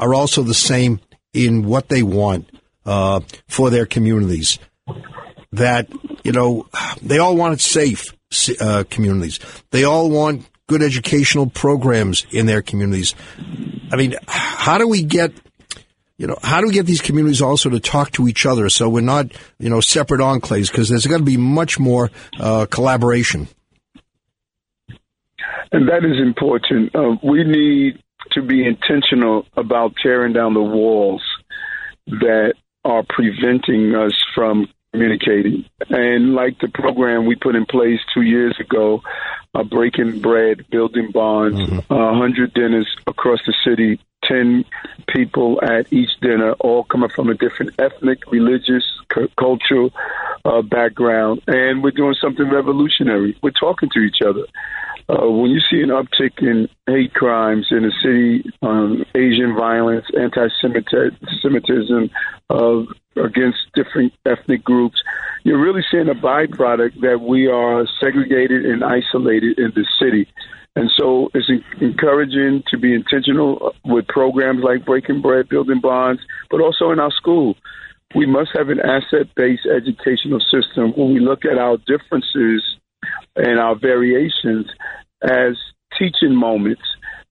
are 0.00 0.14
also 0.14 0.42
the 0.42 0.52
same 0.52 0.98
in 1.32 1.64
what 1.64 1.88
they 1.88 2.02
want 2.02 2.50
uh, 2.84 3.20
for 3.46 3.70
their 3.70 3.86
communities. 3.86 4.58
That 5.52 5.86
you 6.24 6.32
know, 6.32 6.66
they 7.02 7.18
all 7.18 7.36
want 7.36 7.60
safe 7.60 8.16
uh, 8.60 8.82
communities. 8.90 9.38
They 9.70 9.84
all 9.84 10.10
want 10.10 10.44
good 10.66 10.82
educational 10.82 11.48
programs 11.48 12.26
in 12.32 12.46
their 12.46 12.62
communities. 12.62 13.14
I 13.92 13.96
mean, 13.96 14.16
how 14.26 14.76
do 14.78 14.88
we 14.88 15.04
get 15.04 15.32
you 16.18 16.26
know, 16.26 16.36
how 16.42 16.60
do 16.60 16.66
we 16.66 16.72
get 16.72 16.84
these 16.84 17.00
communities 17.00 17.40
also 17.40 17.70
to 17.70 17.78
talk 17.78 18.10
to 18.12 18.26
each 18.26 18.44
other 18.44 18.68
so 18.68 18.88
we're 18.88 19.00
not, 19.00 19.26
you 19.58 19.70
know, 19.70 19.80
separate 19.80 20.20
enclaves? 20.20 20.70
Because 20.70 20.88
there's 20.88 21.06
got 21.06 21.18
to 21.18 21.22
be 21.22 21.36
much 21.36 21.78
more 21.78 22.10
uh, 22.38 22.66
collaboration. 22.66 23.48
And 25.70 25.88
that 25.88 26.04
is 26.04 26.20
important. 26.20 26.94
Uh, 26.94 27.16
we 27.22 27.44
need 27.44 28.02
to 28.32 28.42
be 28.42 28.66
intentional 28.66 29.46
about 29.56 29.92
tearing 30.02 30.32
down 30.32 30.54
the 30.54 30.60
walls 30.60 31.22
that 32.06 32.54
are 32.84 33.04
preventing 33.08 33.94
us 33.94 34.12
from 34.34 34.66
communicating. 34.92 35.64
And 35.90 36.34
like 36.34 36.58
the 36.60 36.68
program 36.68 37.26
we 37.26 37.36
put 37.36 37.54
in 37.54 37.66
place 37.66 38.00
two 38.14 38.22
years 38.22 38.56
ago, 38.58 39.02
uh, 39.54 39.64
breaking 39.64 40.20
bread, 40.20 40.66
building 40.70 41.10
bonds, 41.10 41.58
mm-hmm. 41.58 41.92
uh, 41.92 42.12
100 42.12 42.54
dinners 42.54 42.88
across 43.06 43.40
the 43.46 43.54
city, 43.64 44.00
10 44.24 44.64
people 45.08 45.60
at 45.62 45.92
each 45.92 46.10
dinner, 46.20 46.52
all 46.60 46.84
coming 46.84 47.08
from 47.08 47.28
a 47.28 47.34
different 47.34 47.72
ethnic, 47.78 48.30
religious, 48.30 48.84
c- 49.14 49.28
cultural 49.38 49.90
uh, 50.44 50.62
background. 50.62 51.42
And 51.46 51.82
we're 51.82 51.92
doing 51.92 52.16
something 52.20 52.48
revolutionary. 52.48 53.36
We're 53.42 53.50
talking 53.50 53.90
to 53.94 54.00
each 54.00 54.22
other. 54.26 54.44
Uh, 55.10 55.30
when 55.30 55.50
you 55.50 55.60
see 55.70 55.80
an 55.80 55.88
uptick 55.88 56.42
in 56.42 56.68
hate 56.86 57.14
crimes 57.14 57.68
in 57.70 57.82
the 57.82 57.92
city, 58.02 58.50
um, 58.60 59.06
Asian 59.14 59.54
violence, 59.56 60.04
anti-Semitism 60.18 62.10
uh, 62.50 62.82
against 63.24 63.58
different 63.74 64.12
ethnic 64.26 64.64
groups, 64.64 65.02
you're 65.44 65.60
really 65.60 65.84
seeing 65.90 66.08
a 66.08 66.14
byproduct 66.14 67.00
that 67.00 67.20
we 67.20 67.46
are 67.46 67.86
segregated 68.00 68.66
and 68.66 68.84
isolated 68.84 69.58
in 69.58 69.72
the 69.74 69.86
city. 70.00 70.28
And 70.76 70.90
so 70.96 71.28
it's 71.34 71.50
encouraging 71.80 72.62
to 72.68 72.78
be 72.78 72.94
intentional 72.94 73.74
with 73.84 74.06
programs 74.06 74.62
like 74.62 74.84
Breaking 74.84 75.20
Bread, 75.20 75.48
Building 75.48 75.80
Bonds, 75.80 76.22
but 76.50 76.60
also 76.60 76.90
in 76.90 77.00
our 77.00 77.10
school. 77.10 77.56
We 78.14 78.26
must 78.26 78.50
have 78.54 78.68
an 78.68 78.80
asset 78.80 79.26
based 79.34 79.66
educational 79.66 80.40
system 80.40 80.92
when 80.92 81.12
we 81.12 81.20
look 81.20 81.44
at 81.44 81.58
our 81.58 81.78
differences 81.78 82.62
and 83.36 83.58
our 83.58 83.74
variations 83.74 84.66
as 85.22 85.56
teaching 85.98 86.34
moments. 86.34 86.82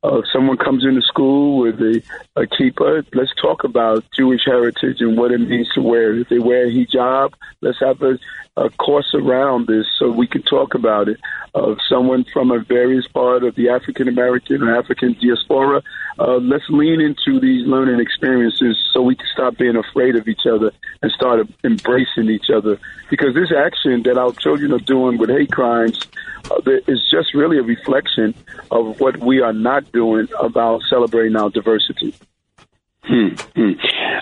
Uh, 0.07 0.19
if 0.19 0.25
someone 0.31 0.55
comes 0.55 0.85
into 0.85 1.01
school 1.01 1.57
with 1.57 1.81
a, 1.81 2.01
a 2.37 2.43
kippah, 2.43 3.05
let's 3.13 3.33
talk 3.41 3.65
about 3.65 4.05
Jewish 4.15 4.41
heritage 4.45 5.01
and 5.01 5.17
what 5.17 5.31
it 5.31 5.39
means 5.39 5.67
to 5.73 5.81
wear. 5.81 6.15
If 6.15 6.29
they 6.29 6.39
wear 6.39 6.67
a 6.67 6.71
hijab, 6.71 7.33
let's 7.59 7.79
have 7.81 8.01
a, 8.01 8.17
a 8.55 8.69
course 8.69 9.13
around 9.13 9.67
this 9.67 9.85
so 9.99 10.09
we 10.09 10.25
can 10.25 10.43
talk 10.43 10.75
about 10.75 11.09
it. 11.09 11.19
Of 11.53 11.77
uh, 11.77 11.81
someone 11.89 12.23
from 12.23 12.51
a 12.51 12.59
various 12.59 13.07
part 13.07 13.43
of 13.43 13.55
the 13.55 13.69
African 13.69 14.07
American 14.07 14.63
or 14.63 14.77
African 14.77 15.13
diaspora, 15.19 15.81
uh, 16.19 16.37
let's 16.37 16.69
lean 16.69 17.01
into 17.01 17.39
these 17.39 17.65
learning 17.65 17.99
experiences 17.99 18.77
so 18.93 19.01
we 19.01 19.15
can 19.15 19.25
stop 19.33 19.57
being 19.57 19.75
afraid 19.75 20.15
of 20.15 20.27
each 20.27 20.45
other 20.45 20.71
and 21.01 21.11
start 21.11 21.47
embracing 21.63 22.29
each 22.29 22.49
other. 22.53 22.79
Because 23.09 23.33
this 23.33 23.51
action 23.51 24.03
that 24.03 24.17
our 24.17 24.31
children 24.33 24.71
are 24.71 24.79
doing 24.79 25.17
with 25.17 25.31
hate 25.31 25.51
crimes 25.51 25.99
is 26.87 26.99
just 27.09 27.33
really 27.33 27.57
a 27.57 27.63
reflection 27.63 28.33
of 28.71 28.99
what 28.99 29.17
we 29.17 29.41
are 29.41 29.53
not 29.53 29.91
doing 29.91 30.27
about 30.39 30.81
celebrating 30.89 31.35
our 31.35 31.49
diversity. 31.49 32.13
Hmm. 33.03 33.29
hmm. 33.55 33.71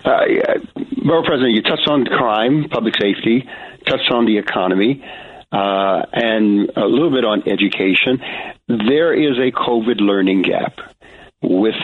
Uh, 0.03 0.25
President, 1.25 1.55
you 1.55 1.61
touched 1.61 1.87
on 1.87 2.05
crime, 2.05 2.67
public 2.69 2.95
safety, 3.01 3.47
touched 3.87 4.11
on 4.11 4.25
the 4.25 4.37
economy, 4.37 5.03
uh, 5.51 6.05
and 6.13 6.71
a 6.75 6.85
little 6.85 7.11
bit 7.11 7.25
on 7.25 7.47
education. 7.47 8.21
There 8.67 9.13
is 9.13 9.37
a 9.37 9.51
COVID 9.51 10.01
learning 10.01 10.43
gap 10.43 10.79
with 11.41 11.75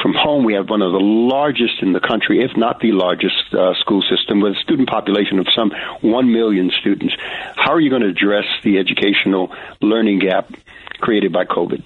from 0.00 0.14
home, 0.14 0.44
we 0.44 0.54
have 0.54 0.68
one 0.68 0.82
of 0.82 0.92
the 0.92 0.98
largest 0.98 1.82
in 1.82 1.92
the 1.92 2.00
country, 2.00 2.42
if 2.42 2.56
not 2.56 2.80
the 2.80 2.92
largest 2.92 3.52
uh, 3.52 3.74
school 3.74 4.02
system, 4.02 4.40
with 4.40 4.52
a 4.52 4.60
student 4.60 4.88
population 4.88 5.38
of 5.38 5.46
some 5.54 5.72
1 6.00 6.32
million 6.32 6.70
students. 6.80 7.14
How 7.56 7.72
are 7.72 7.80
you 7.80 7.90
going 7.90 8.02
to 8.02 8.08
address 8.08 8.44
the 8.62 8.78
educational 8.78 9.52
learning 9.80 10.20
gap 10.20 10.52
created 11.00 11.32
by 11.32 11.44
COVID? 11.44 11.82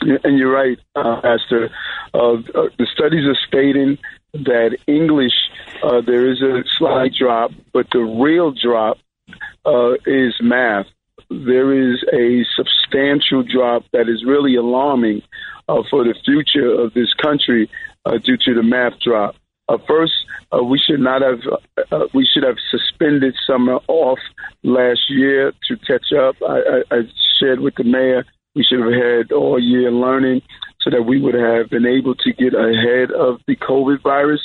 And 0.00 0.38
you're 0.38 0.52
right, 0.52 0.78
uh, 0.94 1.20
Pastor. 1.20 1.70
Uh, 2.14 2.36
the 2.78 2.86
studies 2.92 3.26
are 3.26 3.36
stating 3.48 3.98
that 4.32 4.76
English, 4.86 5.32
uh, 5.82 6.00
there 6.02 6.30
is 6.30 6.42
a 6.42 6.62
slight 6.78 7.14
drop, 7.18 7.50
but 7.72 7.88
the 7.90 8.00
real 8.00 8.52
drop 8.52 8.98
uh, 9.64 9.94
is 10.06 10.34
math. 10.40 10.86
There 11.30 11.72
is 11.72 12.04
a 12.12 12.44
substantial 12.54 13.42
drop 13.42 13.84
that 13.92 14.08
is 14.08 14.24
really 14.24 14.54
alarming 14.54 15.22
uh, 15.68 15.82
for 15.90 16.04
the 16.04 16.14
future 16.24 16.70
of 16.80 16.94
this 16.94 17.12
country 17.14 17.70
uh, 18.04 18.18
due 18.18 18.36
to 18.36 18.54
the 18.54 18.62
math 18.62 18.98
drop. 19.00 19.34
Uh, 19.68 19.78
first, 19.88 20.12
uh, 20.52 20.62
we 20.62 20.78
should 20.78 21.00
not 21.00 21.22
have 21.22 21.40
uh, 21.90 22.06
we 22.14 22.24
should 22.32 22.44
have 22.44 22.56
suspended 22.70 23.34
summer 23.46 23.80
off 23.88 24.20
last 24.62 25.00
year 25.08 25.52
to 25.68 25.76
catch 25.78 26.12
up. 26.12 26.36
I, 26.40 26.60
I, 26.90 26.96
I 26.98 27.00
shared 27.40 27.60
with 27.60 27.74
the 27.74 27.84
mayor 27.84 28.24
we 28.56 28.64
should 28.64 28.80
have 28.80 28.90
had 28.90 29.32
all 29.32 29.62
year 29.62 29.92
learning 29.92 30.40
so 30.80 30.88
that 30.90 31.02
we 31.02 31.20
would 31.20 31.34
have 31.34 31.68
been 31.68 31.84
able 31.84 32.14
to 32.14 32.32
get 32.32 32.54
ahead 32.54 33.12
of 33.12 33.38
the 33.46 33.54
COVID 33.54 34.02
virus. 34.02 34.40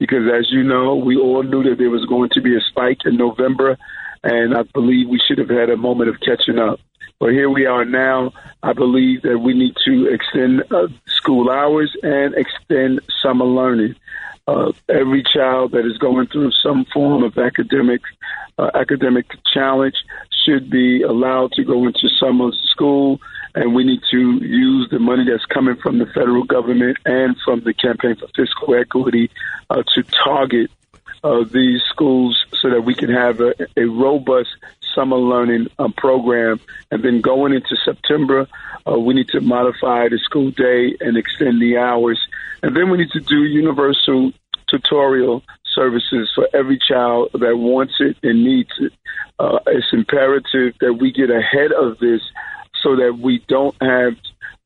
Because 0.00 0.26
as 0.36 0.50
you 0.50 0.64
know, 0.64 0.96
we 0.96 1.16
all 1.16 1.44
knew 1.44 1.62
that 1.62 1.78
there 1.78 1.88
was 1.88 2.04
going 2.06 2.30
to 2.32 2.42
be 2.42 2.56
a 2.56 2.60
spike 2.70 2.98
in 3.04 3.16
November, 3.16 3.78
and 4.24 4.52
I 4.52 4.62
believe 4.74 5.08
we 5.08 5.22
should 5.24 5.38
have 5.38 5.48
had 5.48 5.70
a 5.70 5.76
moment 5.76 6.10
of 6.10 6.16
catching 6.18 6.58
up. 6.58 6.80
But 7.22 7.30
here 7.30 7.48
we 7.48 7.66
are 7.66 7.84
now. 7.84 8.32
I 8.64 8.72
believe 8.72 9.22
that 9.22 9.38
we 9.38 9.54
need 9.54 9.76
to 9.84 10.12
extend 10.12 10.64
uh, 10.72 10.88
school 11.06 11.52
hours 11.52 11.96
and 12.02 12.34
extend 12.34 12.98
summer 13.22 13.44
learning. 13.44 13.94
Uh, 14.48 14.72
every 14.88 15.22
child 15.22 15.70
that 15.70 15.86
is 15.86 15.96
going 15.98 16.26
through 16.26 16.50
some 16.50 16.84
form 16.92 17.22
of 17.22 17.38
academic 17.38 18.00
uh, 18.58 18.72
academic 18.74 19.26
challenge 19.54 19.94
should 20.44 20.68
be 20.68 21.02
allowed 21.02 21.52
to 21.52 21.62
go 21.62 21.86
into 21.86 22.08
summer 22.18 22.50
school, 22.64 23.20
and 23.54 23.72
we 23.72 23.84
need 23.84 24.00
to 24.10 24.44
use 24.44 24.88
the 24.90 24.98
money 24.98 25.24
that's 25.24 25.44
coming 25.44 25.76
from 25.76 26.00
the 26.00 26.06
federal 26.06 26.42
government 26.42 26.96
and 27.04 27.36
from 27.44 27.60
the 27.60 27.72
campaign 27.72 28.16
for 28.16 28.26
fiscal 28.34 28.74
equity 28.74 29.30
uh, 29.70 29.84
to 29.94 30.02
target 30.24 30.72
uh, 31.22 31.44
these 31.44 31.82
schools 31.82 32.44
so 32.60 32.68
that 32.70 32.82
we 32.82 32.96
can 32.96 33.10
have 33.10 33.40
a, 33.40 33.54
a 33.76 33.84
robust 33.84 34.50
summer 34.94 35.16
learning 35.16 35.68
um, 35.78 35.92
program. 35.92 36.60
And 36.90 37.02
then 37.02 37.20
going 37.20 37.52
into 37.52 37.76
September, 37.84 38.46
uh, 38.86 38.98
we 38.98 39.14
need 39.14 39.28
to 39.28 39.40
modify 39.40 40.08
the 40.08 40.18
school 40.18 40.50
day 40.50 40.96
and 41.00 41.16
extend 41.16 41.60
the 41.60 41.78
hours. 41.78 42.20
And 42.62 42.76
then 42.76 42.90
we 42.90 42.98
need 42.98 43.10
to 43.12 43.20
do 43.20 43.44
universal 43.44 44.32
tutorial 44.68 45.42
services 45.74 46.30
for 46.34 46.48
every 46.54 46.78
child 46.78 47.30
that 47.32 47.56
wants 47.56 47.94
it 48.00 48.16
and 48.22 48.44
needs 48.44 48.70
it. 48.78 48.92
Uh, 49.38 49.58
it's 49.66 49.92
imperative 49.92 50.74
that 50.80 50.94
we 50.94 51.12
get 51.12 51.30
ahead 51.30 51.72
of 51.72 51.98
this 51.98 52.20
so 52.82 52.96
that 52.96 53.18
we 53.18 53.42
don't 53.48 53.76
have 53.80 54.16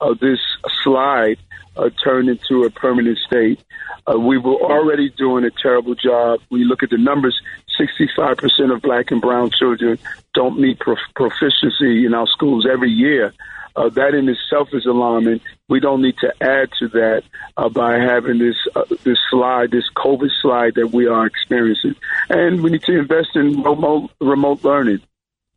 uh, 0.01 0.15
this 0.21 0.41
slide 0.83 1.39
uh, 1.77 1.91
turn 2.03 2.29
into 2.29 2.65
a 2.65 2.71
permanent 2.71 3.19
state. 3.19 3.61
Uh, 4.07 4.19
we 4.19 4.39
were 4.39 4.55
already 4.55 5.11
doing 5.11 5.45
a 5.45 5.51
terrible 5.51 5.95
job. 5.95 6.41
We 6.51 6.65
look 6.65 6.83
at 6.83 6.91
the 6.91 6.99
numbers 6.99 7.41
65% 7.79 8.75
of 8.75 8.83
black 8.83 9.11
and 9.11 9.21
brown 9.21 9.51
children 9.51 9.99
don't 10.35 10.59
meet 10.59 10.79
prof- 10.79 10.99
proficiency 11.15 12.07
in 12.07 12.15
our 12.15 12.27
schools 12.27 12.67
every 12.71 12.91
year. 12.91 13.33
Uh, 13.75 13.91
that 13.91 14.15
in 14.15 14.29
itself 14.29 14.69
is 14.73 14.87
alarming. 14.87 15.41
We 15.69 15.81
don't 15.81 16.01
need 16.01 16.17
to 16.19 16.33
add 16.41 16.71
to 16.79 16.89
that 16.89 17.25
uh, 17.59 17.69
by 17.69 17.99
having 17.99 18.39
this 18.39 18.57
uh, 18.75 18.85
this 19.05 19.19
slide, 19.29 19.71
this 19.71 19.85
COVID 19.95 20.31
slide 20.41 20.77
that 20.77 20.93
we 20.93 21.07
are 21.09 21.27
experiencing, 21.27 21.95
and 22.31 22.63
we 22.63 22.71
need 22.71 22.85
to 22.85 22.99
invest 22.99 23.37
in 23.37 23.63
remote 23.63 24.11
remote 24.19 24.65
learning. 24.65 25.03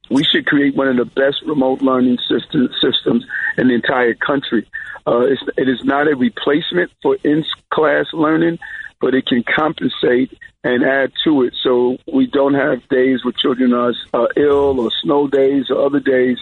We 0.09 0.23
should 0.23 0.45
create 0.45 0.75
one 0.75 0.87
of 0.87 0.97
the 0.97 1.05
best 1.05 1.41
remote 1.45 1.81
learning 1.81 2.17
system, 2.27 2.69
systems 2.81 3.25
in 3.57 3.67
the 3.67 3.75
entire 3.75 4.15
country. 4.15 4.67
Uh, 5.05 5.27
it 5.57 5.69
is 5.69 5.83
not 5.83 6.07
a 6.07 6.15
replacement 6.15 6.91
for 7.01 7.17
in 7.23 7.43
class 7.71 8.05
learning, 8.13 8.59
but 8.99 9.13
it 9.13 9.25
can 9.25 9.43
compensate 9.43 10.37
and 10.63 10.83
add 10.83 11.11
to 11.23 11.43
it 11.43 11.53
so 11.63 11.97
we 12.11 12.27
don't 12.27 12.53
have 12.53 12.87
days 12.89 13.23
where 13.23 13.33
children 13.33 13.73
are 13.73 13.93
uh, 14.13 14.27
ill 14.35 14.79
or 14.79 14.91
snow 15.01 15.27
days 15.27 15.69
or 15.69 15.85
other 15.85 15.99
days 15.99 16.37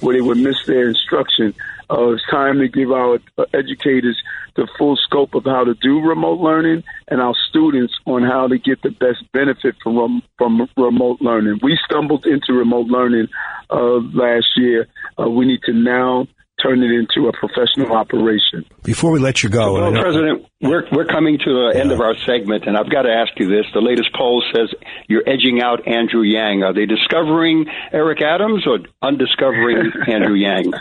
where 0.00 0.14
they 0.14 0.20
would 0.20 0.38
miss 0.38 0.66
their 0.66 0.88
instruction. 0.88 1.54
Uh, 1.90 2.10
it's 2.10 2.22
time 2.30 2.58
to 2.58 2.68
give 2.68 2.90
our 2.90 3.18
uh, 3.38 3.44
educators 3.54 4.20
the 4.56 4.68
full 4.78 4.96
scope 4.96 5.34
of 5.34 5.44
how 5.44 5.64
to 5.64 5.74
do 5.74 6.00
remote 6.00 6.40
learning 6.40 6.82
and 7.08 7.20
our 7.20 7.34
students 7.48 7.94
on 8.06 8.22
how 8.22 8.46
to 8.46 8.58
get 8.58 8.82
the 8.82 8.90
best 8.90 9.24
benefit 9.32 9.74
from 9.82 10.22
from 10.36 10.68
remote 10.76 11.20
learning. 11.20 11.58
We 11.62 11.78
stumbled 11.84 12.26
into 12.26 12.52
remote 12.52 12.86
learning 12.86 13.28
uh, 13.70 14.00
last 14.12 14.48
year. 14.56 14.88
Uh, 15.18 15.30
we 15.30 15.46
need 15.46 15.62
to 15.64 15.72
now 15.72 16.26
turn 16.62 16.82
it 16.82 16.90
into 16.90 17.28
a 17.28 17.32
professional 17.32 17.96
operation. 17.96 18.64
Before 18.82 19.10
we 19.10 19.18
let 19.18 19.42
you 19.42 19.48
go, 19.48 19.74
Well, 19.74 19.92
President, 19.92 20.46
we're 20.60 20.84
we're 20.92 21.06
coming 21.06 21.38
to 21.38 21.44
the 21.44 21.78
end 21.78 21.92
of 21.92 22.00
our 22.00 22.14
segment, 22.26 22.66
and 22.66 22.76
I've 22.76 22.90
got 22.90 23.02
to 23.02 23.12
ask 23.12 23.38
you 23.38 23.48
this: 23.48 23.66
the 23.74 23.80
latest 23.80 24.12
poll 24.14 24.42
says 24.54 24.72
you're 25.08 25.24
edging 25.26 25.60
out 25.60 25.86
Andrew 25.86 26.22
Yang. 26.22 26.62
Are 26.62 26.72
they 26.72 26.86
discovering 26.86 27.66
Eric 27.92 28.22
Adams 28.22 28.66
or 28.66 28.78
undiscovering 29.02 29.92
Andrew 30.06 30.34
Yang? 30.34 30.72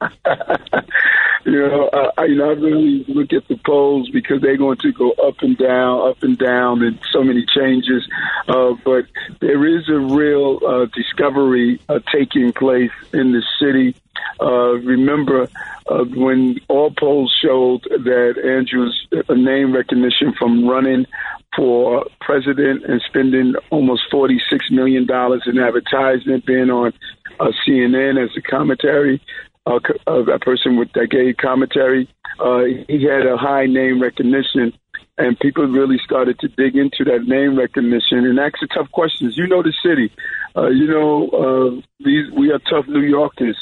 you 1.44 1.52
know, 1.52 1.90
I, 2.16 2.24
you 2.24 2.36
know, 2.36 2.50
I 2.50 2.54
really 2.54 3.04
look 3.08 3.32
at 3.32 3.48
the 3.48 3.56
polls 3.64 4.10
because 4.10 4.40
they're 4.40 4.56
going 4.56 4.78
to 4.78 4.92
go 4.92 5.12
up 5.12 5.36
and 5.40 5.56
down, 5.56 6.08
up 6.10 6.22
and 6.22 6.38
down, 6.38 6.82
and 6.82 6.98
so 7.12 7.22
many 7.22 7.44
changes. 7.46 8.06
Uh, 8.48 8.74
but 8.84 9.06
there 9.40 9.66
is 9.66 9.88
a 9.88 9.98
real 9.98 10.60
uh, 10.66 10.86
discovery 10.94 11.80
uh, 11.88 12.00
taking 12.12 12.52
place 12.52 12.92
in 13.12 13.32
the 13.32 13.42
city. 13.60 13.96
Uh, 14.42 14.74
remember 14.80 15.48
uh, 15.88 16.04
when 16.16 16.56
all 16.68 16.90
polls 16.98 17.32
showed 17.40 17.82
that 17.84 18.34
Andrew's 18.44 19.06
uh, 19.12 19.34
name 19.34 19.72
recognition 19.72 20.34
from 20.36 20.68
running 20.68 21.06
for 21.56 22.06
president 22.20 22.84
and 22.84 23.00
spending 23.06 23.54
almost 23.70 24.02
$46 24.12 24.38
million 24.70 25.06
in 25.46 25.58
advertisement, 25.58 26.44
being 26.46 26.70
on 26.70 26.92
uh, 27.38 27.52
CNN 27.66 28.22
as 28.22 28.30
a 28.36 28.42
commentary, 28.42 29.20
uh, 29.66 29.78
uh, 30.06 30.24
a 30.24 30.38
person 30.38 30.76
with 30.76 30.92
that 30.94 31.10
gave 31.10 31.36
commentary. 31.36 32.08
Uh, 32.40 32.64
he 32.88 33.04
had 33.04 33.26
a 33.26 33.36
high 33.36 33.66
name 33.66 34.02
recognition, 34.02 34.72
and 35.18 35.38
people 35.38 35.66
really 35.66 35.98
started 36.04 36.38
to 36.40 36.48
dig 36.48 36.74
into 36.76 37.04
that 37.04 37.24
name 37.24 37.56
recognition 37.56 38.26
and 38.26 38.38
ask 38.40 38.54
the 38.60 38.66
tough 38.74 38.90
questions. 38.90 39.36
You 39.36 39.46
know 39.46 39.62
the 39.62 39.72
city, 39.84 40.10
uh, 40.56 40.68
you 40.68 40.86
know 40.86 41.28
uh, 41.28 41.80
these 42.04 42.30
we 42.32 42.50
are 42.50 42.58
tough 42.70 42.88
New 42.88 43.02
Yorkers, 43.02 43.56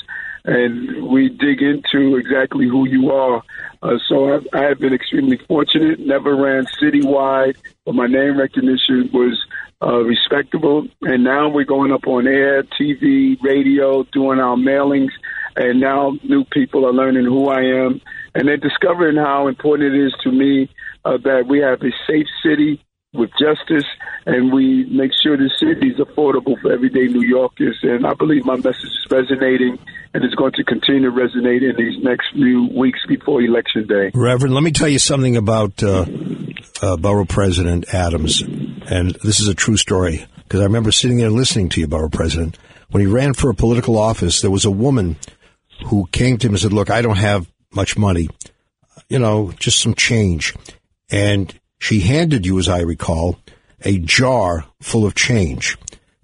and 0.45 1.07
we 1.09 1.29
dig 1.29 1.63
into 1.63 2.17
exactly 2.17 2.67
who 2.67 2.89
you 2.89 3.11
are. 3.11 3.43
Uh, 3.83 3.99
so 4.09 4.35
I've, 4.35 4.47
I 4.53 4.63
have 4.65 4.79
been 4.79 4.93
extremely 4.93 5.39
fortunate. 5.49 6.01
Never 6.01 6.37
ran 6.37 6.67
citywide, 6.81 7.57
but 7.85 7.95
my 7.95 8.07
name 8.07 8.39
recognition 8.39 9.11
was 9.13 9.43
uh, 9.83 9.99
respectable. 10.05 10.87
And 11.03 11.25
now 11.25 11.49
we're 11.49 11.65
going 11.65 11.93
up 11.93 12.07
on 12.07 12.27
air, 12.27 12.63
TV, 12.63 13.41
radio, 13.43 14.03
doing 14.05 14.39
our 14.39 14.57
mailings. 14.57 15.13
And 15.57 15.81
now 15.81 16.17
new 16.23 16.45
people 16.45 16.87
are 16.87 16.93
learning 16.93 17.25
who 17.25 17.49
I 17.49 17.63
am. 17.63 18.01
And 18.35 18.47
they're 18.47 18.57
discovering 18.57 19.17
how 19.17 19.49
important 19.49 19.95
it 19.95 20.07
is 20.07 20.15
to 20.23 20.31
me 20.31 20.69
uh, 21.05 21.17
that 21.25 21.47
we 21.49 21.59
have 21.61 21.83
a 21.83 21.91
safe 22.07 22.27
city 22.43 22.85
with 23.13 23.31
justice 23.41 23.87
and 24.27 24.53
we 24.53 24.85
make 24.85 25.11
sure 25.21 25.37
the 25.37 25.51
city 25.59 25.89
is 25.89 25.99
affordable 25.99 26.61
for 26.61 26.73
everyday 26.73 27.07
New 27.07 27.27
Yorkers. 27.27 27.79
And 27.83 28.07
I 28.07 28.15
believe 28.15 28.45
my 28.45 28.57
message 28.57 28.85
is 28.85 29.07
resonating 29.11 29.79
and 30.15 30.25
it's 30.25 30.35
going 30.35 30.53
to 30.53 30.65
continue 30.65 31.11
to 31.11 31.11
resonate 31.11 31.69
in 31.69 31.75
these 31.77 32.03
next 32.05 32.33
few 32.33 32.69
weeks 32.77 33.01
before 33.09 33.43
Election 33.43 33.87
Day. 33.87 34.11
Reverend, 34.15 34.55
let 34.55 34.63
me 34.63 34.71
tell 34.71 34.89
you 34.89 34.99
something 34.99 35.37
about 35.37 35.83
uh, 35.83 36.07
uh, 36.83 36.97
Borough 36.97 37.25
President 37.25 37.93
Adams, 37.93 38.43
and 38.43 39.17
this 39.23 39.41
is 39.41 39.49
a 39.49 39.55
true 39.55 39.77
story 39.77 40.25
because 40.43 40.61
I 40.61 40.65
remember 40.65 40.91
sitting 40.91 41.19
there 41.19 41.31
listening 41.31 41.69
to 41.71 41.81
you, 41.81 41.87
Borough 41.87 42.09
President. 42.09 42.59
When 42.91 43.01
he 43.01 43.07
ran 43.07 43.35
for 43.35 43.51
a 43.51 43.55
political 43.55 43.99
office, 43.99 44.41
there 44.41 44.51
was 44.51 44.65
a 44.65 44.71
woman 44.71 45.17
who 45.87 46.09
came 46.11 46.39
to 46.39 46.49
him 46.49 46.55
and 46.55 46.61
said, 46.61 46.73
"Look, 46.73 46.91
I 46.91 47.03
don't 47.03 47.19
have 47.19 47.49
much 47.73 47.97
money, 47.97 48.29
you 49.09 49.21
know, 49.21 49.53
just 49.61 49.79
some 49.79 49.95
change," 49.95 50.55
and 51.09 51.55
she 51.81 52.01
handed 52.01 52.47
you, 52.47 52.59
as 52.59 52.69
I 52.69 52.83
recall, 52.83 53.39
a 53.85 53.99
jar 53.99 54.67
full 54.81 55.05
of 55.05 55.17
change, 55.17 55.77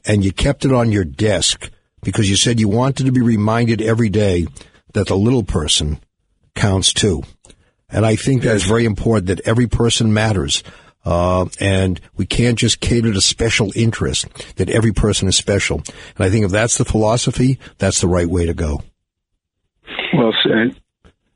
and 0.05 0.25
you 0.25 0.33
kept 0.33 0.64
it 0.64 0.73
on 0.73 0.92
your 0.92 1.05
desk 1.05 1.71
because 2.03 2.31
you 2.31 2.37
said 2.37 2.61
you 2.61 2.69
wanted 2.69 3.07
to 3.07 3.12
be 3.12 3.23
reminded 3.23 3.83
every 3.83 4.11
day 4.11 4.47
that 4.92 5.09
the 5.09 5.16
little 5.16 5.42
person 5.42 5.99
counts 6.55 6.92
too. 6.92 7.23
And 7.88 8.05
I 8.05 8.16
think 8.16 8.42
that's 8.42 8.64
very 8.64 8.85
important 8.85 9.27
that 9.29 9.40
every 9.40 9.66
person 9.66 10.12
matters. 10.12 10.62
Uh, 11.05 11.47
and 11.61 12.01
we 12.16 12.27
can't 12.27 12.59
just 12.59 12.81
cater 12.81 13.12
to 13.12 13.21
special 13.21 13.73
interest, 13.77 14.27
that 14.57 14.69
every 14.69 14.92
person 14.92 15.29
is 15.29 15.37
special. 15.37 15.79
And 15.79 16.27
I 16.27 16.31
think 16.31 16.45
if 16.45 16.51
that's 16.51 16.79
the 16.79 16.85
philosophy, 16.85 17.59
that's 17.79 18.01
the 18.01 18.09
right 18.09 18.29
way 18.29 18.47
to 18.47 18.55
go. 18.55 18.83
Well 20.12 20.35
said. 20.42 20.81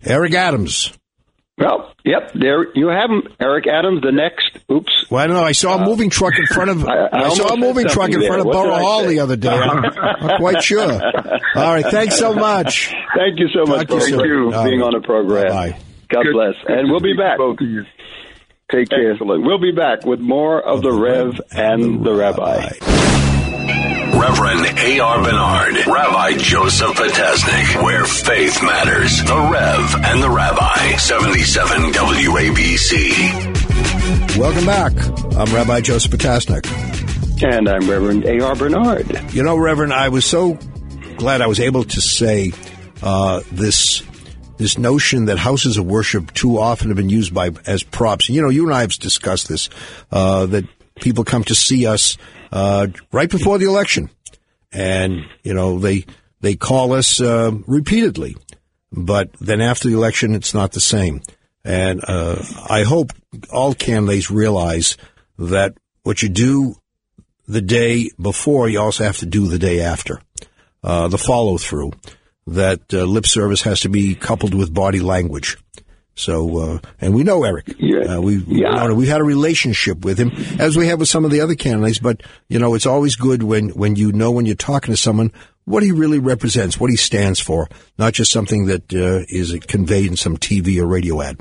Eric 0.04 0.35
Adams. 0.35 0.92
Well, 1.61 1.92
yep, 2.07 2.33
there 2.33 2.73
you 2.75 2.88
have 2.88 3.11
him, 3.11 3.23
Eric 3.38 3.66
Adams. 3.66 4.01
The 4.03 4.12
next, 4.12 4.59
oops, 4.73 5.05
Well, 5.11 5.23
I 5.23 5.27
don't 5.27 5.37
know. 5.37 5.42
I 5.44 5.53
saw 5.53 5.75
a 5.77 5.83
uh, 5.83 5.85
moving 5.85 6.09
truck 6.09 6.33
in 6.38 6.46
front 6.46 6.70
of. 6.70 6.85
I- 6.88 7.09
I 7.12 7.18
I, 7.27 7.29
saw 7.35 7.53
a 7.53 7.57
moving 7.59 7.87
truck 7.87 8.09
in 8.09 8.14
something 8.14 8.29
front 8.29 8.40
of. 8.40 8.46
What 8.46 8.55
Borough 8.55 8.79
Hall 8.79 9.01
say? 9.03 9.09
the 9.09 9.20
other 9.20 9.37
day. 9.37 9.51
I'm 9.51 9.83
not 10.27 10.38
quite 10.40 10.62
sure. 10.62 10.90
All 10.90 11.75
right. 11.75 11.85
Thanks 11.85 12.18
so 12.18 12.33
much. 12.35 12.88
Thank 13.16 13.38
you 13.38 13.49
so 13.53 13.66
much 13.70 13.88
Talk 13.88 14.01
to 14.01 14.09
you 14.09 14.16
for 14.16 14.53
soon. 14.55 14.64
being 14.64 14.81
on 14.83 14.94
the 14.94 15.03
program. 15.05 15.49
Bye-bye. 15.49 15.79
God 16.09 16.23
Good- 16.25 16.33
bless, 16.33 16.55
good 16.66 16.79
and 16.79 16.90
we'll 16.90 17.01
be 17.01 17.12
back. 17.14 17.37
Both 17.37 17.61
of 17.61 17.68
you. 17.68 17.85
Take 18.73 18.88
care. 18.88 19.12
Excellent. 19.12 19.44
We'll 19.44 19.61
be 19.61 19.73
back 19.73 20.07
with 20.07 20.20
more 20.20 20.61
of 20.62 20.81
the 20.83 20.92
Rev 20.92 21.40
and 21.53 22.03
the 22.05 22.14
Rabbi. 22.14 23.19
Reverend 24.20 24.78
A.R. 24.78 25.22
Bernard, 25.22 25.87
Rabbi 25.87 26.37
Joseph 26.37 26.90
Potasnik, 26.90 27.83
where 27.83 28.04
faith 28.04 28.62
matters. 28.62 29.24
The 29.24 29.48
Rev 29.50 29.94
and 30.04 30.22
the 30.22 30.28
Rabbi, 30.28 30.96
77 30.96 31.92
WABC. 31.92 32.98
Welcome 34.37 34.66
back. 34.66 34.92
I'm 35.38 35.54
Rabbi 35.54 35.80
Joseph 35.80 36.12
Potasnik. 36.12 36.66
And 37.42 37.66
I'm 37.66 37.88
Reverend 37.88 38.26
A.R. 38.26 38.54
Bernard. 38.56 39.33
You 39.33 39.42
know, 39.42 39.56
Reverend, 39.56 39.94
I 39.94 40.11
was 40.11 40.26
so 40.26 40.59
glad 41.16 41.40
I 41.40 41.46
was 41.46 41.59
able 41.59 41.85
to 41.85 42.00
say 42.02 42.52
uh, 43.02 43.40
this 43.50 44.02
this 44.59 44.76
notion 44.76 45.24
that 45.24 45.38
houses 45.38 45.78
of 45.78 45.87
worship 45.87 46.35
too 46.35 46.59
often 46.59 46.88
have 46.88 46.98
been 46.98 47.09
used 47.09 47.33
by 47.33 47.52
as 47.66 47.83
props. 47.83 48.28
You 48.28 48.42
know, 48.42 48.50
you 48.50 48.66
and 48.66 48.74
I 48.74 48.83
have 48.83 48.90
discussed 48.90 49.48
this 49.48 49.70
uh, 50.12 50.44
that 50.44 50.66
people 51.00 51.24
come 51.24 51.44
to 51.44 51.54
see 51.54 51.86
us 51.86 52.16
uh, 52.52 52.88
right 53.12 53.30
before 53.30 53.58
the 53.58 53.66
election, 53.66 54.10
and 54.72 55.24
you 55.42 55.54
know 55.54 55.78
they 55.78 56.04
they 56.40 56.56
call 56.56 56.92
us 56.92 57.20
uh, 57.20 57.52
repeatedly, 57.66 58.36
but 58.92 59.32
then 59.40 59.60
after 59.60 59.88
the 59.88 59.94
election, 59.94 60.34
it's 60.34 60.54
not 60.54 60.72
the 60.72 60.80
same. 60.80 61.22
And 61.64 62.00
uh, 62.06 62.42
I 62.68 62.84
hope 62.84 63.12
all 63.52 63.74
candidates 63.74 64.30
realize 64.30 64.96
that 65.38 65.76
what 66.02 66.22
you 66.22 66.28
do 66.28 66.76
the 67.46 67.60
day 67.60 68.10
before, 68.20 68.68
you 68.68 68.80
also 68.80 69.04
have 69.04 69.18
to 69.18 69.26
do 69.26 69.48
the 69.48 69.58
day 69.58 69.80
after. 69.80 70.20
Uh, 70.82 71.08
the 71.08 71.18
follow 71.18 71.58
through. 71.58 71.92
That 72.46 72.94
uh, 72.94 73.04
lip 73.04 73.26
service 73.26 73.62
has 73.62 73.80
to 73.80 73.90
be 73.90 74.14
coupled 74.14 74.54
with 74.54 74.72
body 74.72 75.00
language. 75.00 75.58
So, 76.20 76.59
uh, 76.59 76.78
and 77.00 77.14
we 77.14 77.22
know 77.24 77.44
Eric. 77.44 77.74
Yeah. 77.78 78.16
Uh, 78.16 78.20
we, 78.20 78.37
Yeah. 78.46 78.87
know- 78.87 78.94
we've 78.94 79.09
had 79.09 79.20
a 79.20 79.24
relationship 79.24 80.04
with 80.04 80.18
him, 80.18 80.30
as 80.59 80.76
we 80.76 80.87
have 80.88 80.98
with 81.00 81.09
some 81.09 81.24
of 81.24 81.30
the 81.30 81.40
other 81.40 81.54
candidates. 81.54 81.98
But 81.98 82.22
you 82.48 82.59
know, 82.59 82.74
it's 82.74 82.87
always 82.87 83.16
good 83.16 83.42
when 83.42 83.70
when 83.70 83.96
you 83.96 84.12
know 84.12 84.30
when 84.30 84.46
you're 84.46 84.54
talking 84.54 84.92
to 84.92 84.96
someone 85.00 85.33
what 85.64 85.83
he 85.83 85.92
really 85.92 86.18
represents, 86.18 86.80
what 86.80 86.90
he 86.90 86.96
stands 86.96 87.38
for, 87.38 87.68
not 87.98 88.12
just 88.12 88.33
something 88.33 88.66
that 88.66 88.92
uh, 88.92 89.24
is 89.28 89.56
conveyed 89.68 90.09
in 90.11 90.16
some 90.16 90.37
TV 90.37 90.78
or 90.80 90.87
radio 90.87 91.20
ad. 91.22 91.38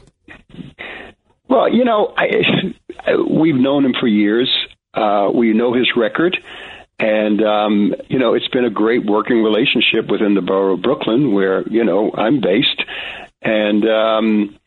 Well, 1.47 1.73
you 1.73 1.83
know, 1.83 2.13
I, 2.15 2.27
we've 3.29 3.55
known 3.55 3.85
him 3.85 3.93
for 3.99 4.07
years. 4.07 4.49
Uh, 4.93 5.29
we 5.33 5.53
know 5.53 5.73
his 5.73 5.89
record. 5.95 6.37
And, 6.99 7.41
um, 7.41 7.95
you 8.09 8.19
know, 8.19 8.33
it's 8.33 8.47
been 8.49 8.65
a 8.65 8.69
great 8.69 9.05
working 9.05 9.41
relationship 9.41 10.11
within 10.11 10.35
the 10.35 10.41
borough 10.41 10.73
of 10.73 10.81
Brooklyn, 10.81 11.33
where, 11.33 11.67
you 11.69 11.83
know, 11.85 12.11
I'm 12.13 12.41
based. 12.41 12.83
And, 13.41 13.85
um, 13.89 14.59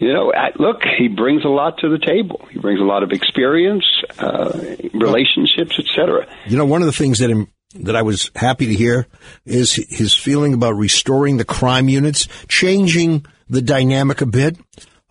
you 0.00 0.14
know, 0.14 0.32
look, 0.58 0.82
he 0.98 1.08
brings 1.08 1.44
a 1.44 1.48
lot 1.48 1.78
to 1.78 1.90
the 1.90 1.98
table. 1.98 2.48
He 2.50 2.58
brings 2.58 2.80
a 2.80 2.84
lot 2.84 3.02
of 3.02 3.12
experience, 3.12 3.84
uh, 4.18 4.58
relationships, 4.94 5.78
etc. 5.78 6.26
You 6.46 6.56
know, 6.56 6.64
one 6.64 6.80
of 6.80 6.86
the 6.86 6.92
things 6.92 7.18
that 7.18 7.46
that 7.74 7.94
I 7.94 8.02
was 8.02 8.30
happy 8.34 8.66
to 8.66 8.74
hear 8.74 9.06
is 9.44 9.74
his 9.74 10.14
feeling 10.14 10.54
about 10.54 10.74
restoring 10.76 11.36
the 11.36 11.44
crime 11.44 11.88
units, 11.90 12.28
changing 12.48 13.26
the 13.48 13.60
dynamic 13.60 14.22
a 14.22 14.26
bit, 14.26 14.58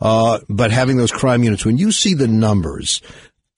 uh, 0.02 0.40
but 0.50 0.72
having 0.72 0.98
those 0.98 1.12
crime 1.12 1.44
units. 1.44 1.66
When 1.66 1.78
you 1.78 1.92
see 1.92 2.16
the 2.16 2.28
numbers, 2.28 3.02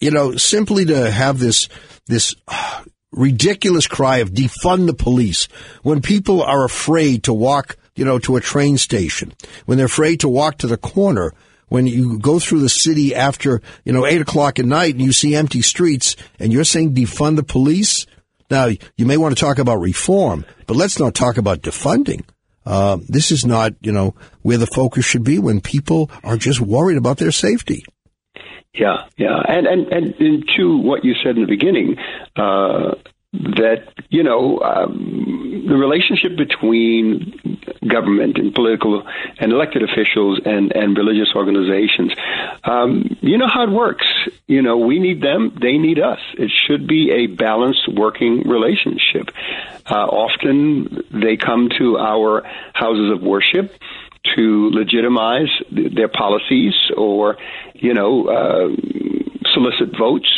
you 0.01 0.11
know, 0.11 0.35
simply 0.35 0.83
to 0.85 1.09
have 1.09 1.39
this 1.39 1.69
this 2.07 2.35
uh, 2.49 2.83
ridiculous 3.13 3.87
cry 3.87 4.17
of 4.17 4.31
defund 4.31 4.87
the 4.87 4.93
police 4.93 5.47
when 5.81 6.01
people 6.01 6.43
are 6.43 6.65
afraid 6.65 7.23
to 7.23 7.33
walk, 7.33 7.77
you 8.01 8.05
know, 8.05 8.17
to 8.17 8.35
a 8.35 8.41
train 8.41 8.79
station, 8.79 9.31
when 9.67 9.77
they're 9.77 9.85
afraid 9.85 10.21
to 10.21 10.27
walk 10.27 10.57
to 10.57 10.65
the 10.65 10.75
corner, 10.75 11.35
when 11.69 11.85
you 11.85 12.17
go 12.17 12.39
through 12.39 12.61
the 12.61 12.67
city 12.67 13.13
after, 13.13 13.61
you 13.85 13.93
know, 13.93 14.07
eight 14.07 14.21
o'clock 14.21 14.57
at 14.57 14.65
night 14.65 14.95
and 14.95 15.03
you 15.03 15.11
see 15.11 15.35
empty 15.35 15.61
streets 15.61 16.15
and 16.39 16.51
you're 16.51 16.63
saying 16.63 16.95
defund 16.95 17.35
the 17.35 17.43
police. 17.43 18.07
Now, 18.49 18.69
you 18.97 19.05
may 19.05 19.17
want 19.17 19.37
to 19.37 19.39
talk 19.39 19.59
about 19.59 19.81
reform, 19.81 20.45
but 20.65 20.75
let's 20.75 20.99
not 20.99 21.13
talk 21.13 21.37
about 21.37 21.61
defunding. 21.61 22.23
Uh, 22.65 22.97
this 23.07 23.29
is 23.29 23.45
not, 23.45 23.73
you 23.81 23.91
know, 23.91 24.15
where 24.41 24.57
the 24.57 24.65
focus 24.65 25.05
should 25.05 25.23
be 25.23 25.37
when 25.37 25.61
people 25.61 26.09
are 26.23 26.37
just 26.37 26.59
worried 26.59 26.97
about 26.97 27.17
their 27.17 27.31
safety. 27.31 27.85
Yeah, 28.73 29.05
yeah, 29.15 29.37
and 29.47 29.67
and 29.67 29.87
and, 29.89 30.15
and 30.15 30.49
to 30.57 30.75
what 30.75 31.05
you 31.05 31.13
said 31.23 31.35
in 31.35 31.41
the 31.41 31.47
beginning, 31.47 31.97
uh, 32.35 32.95
that 33.33 33.93
you 34.09 34.23
know 34.23 34.59
um, 34.59 35.65
the 35.67 35.75
relationship 35.75 36.37
between 36.37 37.60
government 37.87 38.37
and 38.37 38.53
political 38.53 39.03
and 39.39 39.51
elected 39.51 39.83
officials 39.83 40.39
and 40.45 40.71
and 40.75 40.97
religious 40.97 41.29
organizations. 41.35 42.13
Um, 42.63 43.17
you 43.21 43.37
know 43.37 43.47
how 43.51 43.63
it 43.63 43.71
works. 43.71 44.05
You 44.47 44.61
know 44.61 44.77
we 44.77 44.99
need 44.99 45.21
them 45.21 45.57
they 45.59 45.77
need 45.77 45.99
us. 45.99 46.19
It 46.37 46.51
should 46.67 46.87
be 46.87 47.11
a 47.11 47.27
balanced 47.27 47.87
working 47.91 48.47
relationship. 48.47 49.31
Uh, 49.89 50.05
often 50.05 51.03
they 51.11 51.37
come 51.37 51.69
to 51.77 51.97
our 51.97 52.43
houses 52.73 53.11
of 53.11 53.21
worship 53.21 53.73
to 54.35 54.69
legitimize 54.71 55.49
their 55.71 56.07
policies 56.07 56.73
or 56.95 57.37
you 57.73 57.93
know 57.93 58.27
uh, 58.27 58.69
solicit 59.53 59.97
votes 59.97 60.31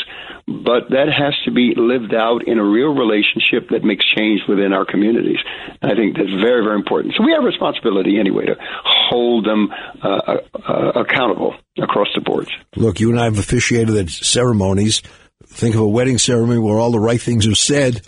but 0.64 0.90
that 0.90 1.08
has 1.12 1.34
to 1.46 1.52
be 1.52 1.74
lived 1.76 2.14
out 2.14 2.48
in 2.48 2.60
a 2.60 2.64
real 2.64 2.94
relationship 2.94 3.70
that 3.70 3.84
makes 3.84 4.06
change 4.16 4.42
within 4.48 4.74
our 4.74 4.86
communities. 4.86 5.40
I 5.82 5.96
think 5.96 6.18
that's 6.18 6.30
very, 6.30 6.64
very 6.64 6.76
important. 6.76 7.16
So 7.18 7.24
we 7.24 7.34
have 7.34 7.44
responsibility 7.44 8.20
anyway 8.20 8.46
to 8.46 8.56
hold 8.84 9.46
them 9.46 9.70
uh, 10.02 10.38
uh, 10.68 10.92
accountable 10.96 11.56
across 11.78 12.08
the 12.16 12.22
boards. 12.22 12.50
Look, 12.76 13.00
you 13.00 13.10
and 13.10 13.20
I 13.20 13.26
have 13.26 13.40
officiated 13.40 13.96
at 13.96 14.10
ceremonies. 14.10 15.02
Think 15.46 15.76
of 15.76 15.82
a 15.82 15.88
wedding 15.88 16.18
ceremony 16.18 16.60
where 16.60 16.80
all 16.80 16.92
the 16.92 17.00
right 17.00 17.22
things 17.22 17.46
are 17.48 17.56
said 17.56 18.02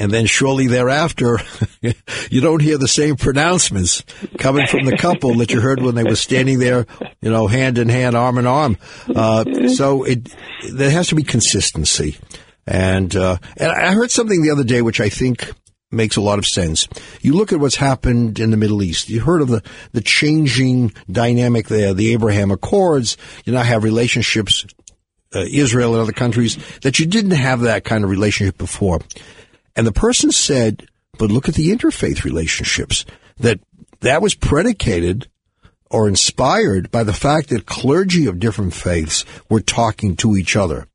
and 0.00 0.10
then 0.10 0.24
shortly 0.24 0.66
thereafter, 0.66 1.38
you 2.30 2.40
don't 2.40 2.62
hear 2.62 2.78
the 2.78 2.88
same 2.88 3.16
pronouncements 3.16 4.02
coming 4.38 4.66
from 4.66 4.86
the 4.86 4.96
couple 4.96 5.34
that 5.36 5.52
you 5.52 5.60
heard 5.60 5.82
when 5.82 5.94
they 5.94 6.04
were 6.04 6.16
standing 6.16 6.58
there, 6.58 6.86
you 7.20 7.30
know, 7.30 7.46
hand 7.46 7.76
in 7.76 7.90
hand, 7.90 8.16
arm 8.16 8.38
in 8.38 8.46
arm. 8.46 8.78
Uh, 9.14 9.44
so 9.68 10.02
it 10.04 10.34
there 10.72 10.90
has 10.90 11.08
to 11.08 11.14
be 11.14 11.22
consistency, 11.22 12.16
and 12.66 13.14
uh, 13.14 13.36
and 13.58 13.70
I 13.70 13.92
heard 13.92 14.10
something 14.10 14.42
the 14.42 14.50
other 14.50 14.64
day 14.64 14.80
which 14.80 15.00
I 15.00 15.10
think 15.10 15.52
makes 15.92 16.16
a 16.16 16.22
lot 16.22 16.38
of 16.38 16.46
sense. 16.46 16.88
You 17.20 17.34
look 17.34 17.52
at 17.52 17.60
what's 17.60 17.76
happened 17.76 18.40
in 18.40 18.50
the 18.50 18.56
Middle 18.56 18.82
East. 18.82 19.10
You 19.10 19.20
heard 19.20 19.42
of 19.42 19.48
the 19.48 19.62
the 19.92 20.00
changing 20.00 20.94
dynamic 21.10 21.68
there, 21.68 21.92
the 21.92 22.12
Abraham 22.14 22.50
Accords. 22.50 23.18
You 23.44 23.52
now 23.52 23.62
have 23.62 23.84
relationships. 23.84 24.64
Uh, 25.32 25.44
Israel 25.48 25.92
and 25.92 26.02
other 26.02 26.10
countries 26.10 26.58
that 26.80 26.98
you 26.98 27.06
didn't 27.06 27.30
have 27.30 27.60
that 27.60 27.84
kind 27.84 28.02
of 28.02 28.10
relationship 28.10 28.58
before. 28.58 28.98
And 29.76 29.86
the 29.86 29.92
person 29.92 30.32
said, 30.32 30.86
but 31.18 31.30
look 31.30 31.48
at 31.48 31.54
the 31.54 31.70
interfaith 31.70 32.24
relationships 32.24 33.04
that 33.38 33.60
that 34.00 34.22
was 34.22 34.34
predicated 34.34 35.28
or 35.90 36.08
inspired 36.08 36.90
by 36.90 37.02
the 37.02 37.12
fact 37.12 37.48
that 37.48 37.66
clergy 37.66 38.26
of 38.26 38.38
different 38.38 38.74
faiths 38.74 39.24
were 39.48 39.60
talking 39.60 40.16
to 40.16 40.36
each 40.36 40.56
other. 40.56 40.86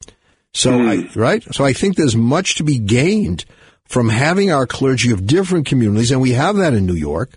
So 0.54 0.72
mm. 0.72 1.10
I, 1.16 1.20
right? 1.20 1.44
So 1.54 1.66
I 1.66 1.74
think 1.74 1.96
there's 1.96 2.16
much 2.16 2.56
to 2.56 2.64
be 2.64 2.80
gained 2.80 3.46
from 3.84 4.10
having 4.10 4.52
our 4.52 4.66
clergy 4.66 5.12
of 5.12 5.28
different 5.28 5.68
communities, 5.68 6.12
and 6.12 6.22
we 6.22 6.32
have 6.32 6.56
that 6.56 6.74
in 6.74 6.86
New 6.86 6.96
York, 6.96 7.32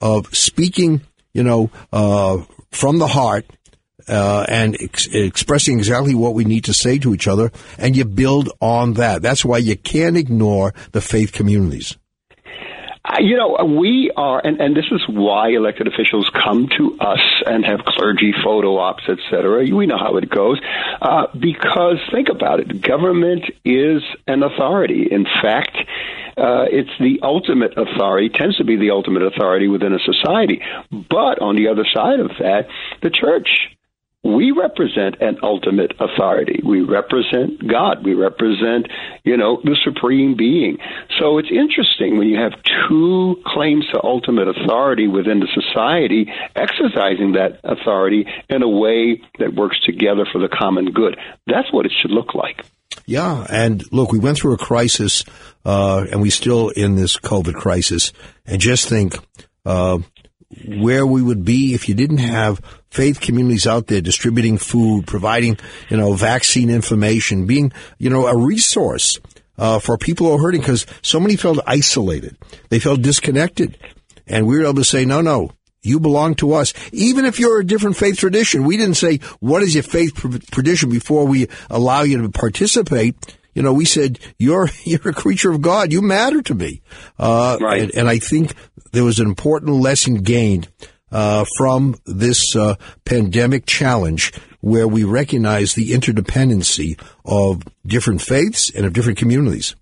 of 0.00 0.34
speaking, 0.34 1.00
you 1.32 1.42
know, 1.42 1.70
uh, 1.92 2.42
from 2.70 2.98
the 2.98 3.06
heart 3.06 3.46
uh, 4.08 4.44
and 4.48 4.76
ex- 4.80 5.08
expressing 5.08 5.78
exactly 5.78 6.14
what 6.14 6.34
we 6.34 6.44
need 6.44 6.64
to 6.64 6.74
say 6.74 6.98
to 6.98 7.14
each 7.14 7.28
other, 7.28 7.50
and 7.78 7.96
you 7.96 8.04
build 8.04 8.50
on 8.60 8.94
that. 8.94 9.22
That's 9.22 9.44
why 9.44 9.58
you 9.58 9.76
can't 9.76 10.16
ignore 10.16 10.74
the 10.92 11.00
faith 11.00 11.32
communities. 11.32 11.96
Uh, 13.04 13.18
you 13.20 13.36
know, 13.36 13.64
we 13.78 14.10
are, 14.16 14.44
and, 14.44 14.60
and 14.60 14.76
this 14.76 14.86
is 14.90 15.00
why 15.08 15.50
elected 15.50 15.86
officials 15.86 16.28
come 16.44 16.68
to 16.76 16.96
us 16.98 17.20
and 17.46 17.64
have 17.64 17.78
clergy 17.86 18.32
photo 18.42 18.78
ops, 18.78 19.04
et 19.08 19.18
cetera. 19.30 19.64
We 19.64 19.86
know 19.86 19.96
how 19.96 20.16
it 20.16 20.28
goes. 20.28 20.60
Uh, 21.00 21.26
because 21.38 21.98
think 22.10 22.28
about 22.28 22.58
it 22.58 22.82
government 22.82 23.44
is 23.64 24.02
an 24.26 24.42
authority. 24.42 25.06
In 25.08 25.24
fact, 25.24 25.76
uh, 26.36 26.66
it's 26.68 26.90
the 26.98 27.20
ultimate 27.22 27.78
authority, 27.78 28.28
tends 28.28 28.56
to 28.56 28.64
be 28.64 28.76
the 28.76 28.90
ultimate 28.90 29.22
authority 29.22 29.68
within 29.68 29.92
a 29.92 30.00
society. 30.00 30.60
But 30.90 31.40
on 31.40 31.54
the 31.54 31.68
other 31.68 31.86
side 31.94 32.18
of 32.18 32.30
that, 32.40 32.66
the 33.02 33.10
church 33.10 33.48
we 34.26 34.50
represent 34.50 35.20
an 35.20 35.38
ultimate 35.42 35.92
authority. 36.00 36.60
We 36.64 36.80
represent 36.80 37.66
God. 37.66 38.04
We 38.04 38.14
represent, 38.14 38.88
you 39.24 39.36
know, 39.36 39.60
the 39.62 39.76
supreme 39.84 40.36
being. 40.36 40.78
So 41.20 41.38
it's 41.38 41.50
interesting 41.50 42.18
when 42.18 42.28
you 42.28 42.38
have 42.38 42.52
two 42.88 43.40
claims 43.46 43.86
to 43.92 44.02
ultimate 44.02 44.48
authority 44.48 45.06
within 45.06 45.38
the 45.38 45.48
society 45.54 46.26
exercising 46.56 47.32
that 47.32 47.60
authority 47.62 48.26
in 48.48 48.62
a 48.62 48.68
way 48.68 49.22
that 49.38 49.54
works 49.54 49.78
together 49.84 50.26
for 50.30 50.40
the 50.40 50.48
common 50.48 50.92
good. 50.92 51.16
That's 51.46 51.72
what 51.72 51.86
it 51.86 51.92
should 52.02 52.10
look 52.10 52.34
like. 52.34 52.64
Yeah, 53.04 53.46
and 53.48 53.84
look, 53.92 54.10
we 54.10 54.18
went 54.18 54.38
through 54.38 54.54
a 54.54 54.58
crisis, 54.58 55.24
uh, 55.64 56.06
and 56.10 56.20
we're 56.20 56.30
still 56.32 56.70
in 56.70 56.96
this 56.96 57.16
COVID 57.16 57.54
crisis. 57.54 58.12
And 58.44 58.60
just 58.60 58.88
think, 58.88 59.16
uh, 59.64 59.98
where 60.66 61.06
we 61.06 61.22
would 61.22 61.44
be 61.44 61.74
if 61.74 61.88
you 61.88 61.94
didn't 61.94 62.18
have 62.18 62.60
faith 62.96 63.20
communities 63.20 63.66
out 63.66 63.88
there 63.88 64.00
distributing 64.00 64.56
food, 64.56 65.06
providing, 65.06 65.58
you 65.90 65.98
know, 65.98 66.14
vaccine 66.14 66.70
information, 66.70 67.46
being, 67.46 67.70
you 67.98 68.08
know, 68.08 68.26
a 68.26 68.34
resource 68.34 69.20
uh, 69.58 69.78
for 69.78 69.98
people 69.98 70.26
who 70.26 70.34
are 70.34 70.40
hurting 70.40 70.62
because 70.62 70.86
so 71.02 71.20
many 71.20 71.36
felt 71.36 71.58
isolated. 71.66 72.38
They 72.70 72.78
felt 72.78 73.02
disconnected. 73.02 73.76
And 74.26 74.46
we 74.46 74.56
were 74.56 74.64
able 74.64 74.76
to 74.76 74.84
say, 74.84 75.04
no, 75.04 75.20
no, 75.20 75.50
you 75.82 76.00
belong 76.00 76.36
to 76.36 76.54
us. 76.54 76.72
Even 76.90 77.26
if 77.26 77.38
you're 77.38 77.60
a 77.60 77.66
different 77.66 77.98
faith 77.98 78.16
tradition, 78.16 78.64
we 78.64 78.78
didn't 78.78 78.96
say, 78.96 79.18
what 79.40 79.62
is 79.62 79.74
your 79.74 79.82
faith 79.82 80.14
tradition 80.50 80.88
before 80.88 81.26
we 81.26 81.48
allow 81.68 82.00
you 82.00 82.22
to 82.22 82.30
participate. 82.30 83.14
You 83.52 83.60
know, 83.60 83.74
we 83.74 83.84
said, 83.84 84.18
you're, 84.38 84.70
you're 84.84 85.10
a 85.10 85.12
creature 85.12 85.50
of 85.50 85.60
God. 85.60 85.92
You 85.92 86.00
matter 86.00 86.40
to 86.40 86.54
me. 86.54 86.80
Uh, 87.18 87.58
right. 87.60 87.82
and, 87.82 87.94
and 87.94 88.08
I 88.08 88.20
think 88.20 88.54
there 88.92 89.04
was 89.04 89.20
an 89.20 89.26
important 89.26 89.74
lesson 89.74 90.22
gained 90.22 90.68
uh, 91.16 91.46
from 91.56 91.94
this 92.04 92.54
uh, 92.54 92.74
pandemic 93.06 93.64
challenge 93.64 94.34
where 94.60 94.86
we 94.86 95.02
recognize 95.02 95.72
the 95.72 95.92
interdependency 95.92 97.00
of 97.24 97.62
different 97.86 98.20
faiths 98.20 98.70
and 98.74 98.84
of 98.84 98.92
different 98.92 99.16
communities. 99.16 99.74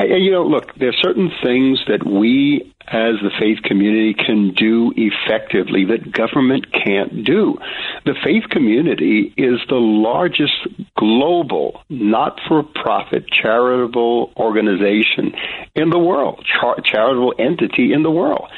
You 0.00 0.32
know, 0.32 0.42
look, 0.42 0.74
there 0.74 0.88
are 0.88 1.00
certain 1.00 1.30
things 1.44 1.78
that 1.86 2.04
we 2.04 2.72
as 2.88 3.14
the 3.22 3.30
faith 3.38 3.62
community 3.62 4.14
can 4.14 4.52
do 4.54 4.92
effectively 4.96 5.84
that 5.84 6.10
government 6.10 6.66
can't 6.72 7.24
do. 7.24 7.56
The 8.04 8.14
faith 8.24 8.50
community 8.50 9.32
is 9.36 9.60
the 9.68 9.76
largest 9.76 10.52
global, 10.98 11.82
not 11.88 12.40
for 12.48 12.64
profit, 12.64 13.24
charitable 13.30 14.32
organization 14.36 15.32
in 15.76 15.90
the 15.90 15.98
world, 15.98 16.44
char- 16.60 16.80
charitable 16.84 17.34
entity 17.38 17.92
in 17.92 18.02
the 18.02 18.10
world. 18.10 18.48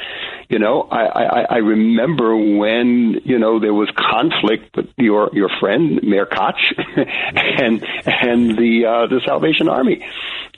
You 0.49 0.59
know, 0.59 0.81
I, 0.83 1.05
I, 1.05 1.41
I 1.49 1.57
remember 1.57 2.35
when, 2.35 3.21
you 3.25 3.39
know, 3.39 3.59
there 3.59 3.73
was 3.73 3.89
conflict 3.95 4.75
with 4.75 4.89
your, 4.97 5.29
your 5.33 5.49
friend, 5.59 6.01
Mayor 6.03 6.25
Koch, 6.25 6.55
and, 6.97 7.83
and 8.05 8.57
the, 8.57 8.85
uh, 8.85 9.07
the 9.07 9.21
Salvation 9.25 9.69
Army 9.69 10.05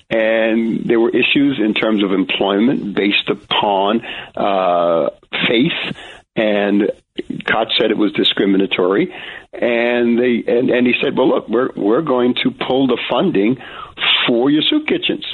and 0.10 0.86
there 0.86 1.02
were 1.02 1.10
issues 1.10 1.60
in 1.60 1.73
terms 1.73 2.02
of 2.02 2.13
employment 2.13 2.95
based 2.95 3.28
upon 3.30 4.02
uh, 4.38 5.10
faith 5.50 5.95
and 6.38 6.91
Koch 7.45 7.67
said 7.78 7.91
it 7.91 7.97
was 7.97 8.13
discriminatory, 8.13 9.13
and 9.52 10.19
they 10.19 10.43
and, 10.47 10.69
and 10.69 10.86
he 10.86 10.93
said, 11.02 11.17
"Well, 11.17 11.30
look, 11.30 11.50
we're 11.50 11.69
we're 11.76 12.04
going 12.04 12.36
to 12.43 12.52
pull 12.52 12.88
the 12.88 13.00
funding 13.10 13.58
for 14.28 14.50
your 14.50 14.62
soup 14.62 14.88
kitchens." 14.88 15.26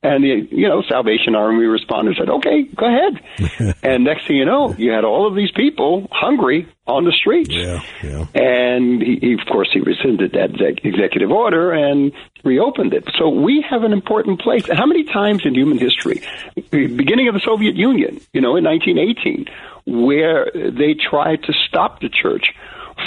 And 0.00 0.22
the 0.22 0.48
you 0.50 0.68
know 0.68 0.82
Salvation 0.82 1.34
Army 1.34 1.64
responded 1.64 2.16
said, 2.16 2.28
"Okay, 2.28 2.62
go 2.62 2.86
ahead." 2.86 3.76
and 3.82 4.04
next 4.04 4.28
thing 4.28 4.36
you 4.36 4.44
know, 4.44 4.72
you 4.74 4.92
had 4.92 5.04
all 5.04 5.26
of 5.26 5.34
these 5.34 5.50
people 5.50 6.06
hungry 6.12 6.68
on 6.86 7.04
the 7.04 7.10
streets. 7.10 7.50
Yeah, 7.50 7.80
yeah. 8.02 8.26
And 8.32 9.02
he, 9.02 9.18
he, 9.20 9.32
of 9.34 9.40
course, 9.50 9.70
he 9.72 9.80
rescinded 9.80 10.32
that 10.32 10.60
executive 10.84 11.32
order 11.32 11.72
and 11.72 12.12
reopened 12.44 12.94
it. 12.94 13.08
So 13.18 13.28
we 13.28 13.64
have 13.68 13.82
an 13.82 13.92
important 13.92 14.40
place. 14.40 14.68
How 14.70 14.86
many 14.86 15.02
times 15.02 15.44
in 15.44 15.54
human 15.54 15.78
history, 15.78 16.22
beginning 16.70 17.26
of 17.26 17.34
the 17.34 17.40
Soviet 17.40 17.74
Union, 17.74 18.20
you 18.32 18.40
know, 18.40 18.54
in 18.54 18.64
1918, 18.64 19.46
where 19.84 20.50
they 20.54 20.94
tried 20.94 21.42
to 21.44 21.52
stop 21.52 22.00
the 22.00 22.08
church 22.08 22.54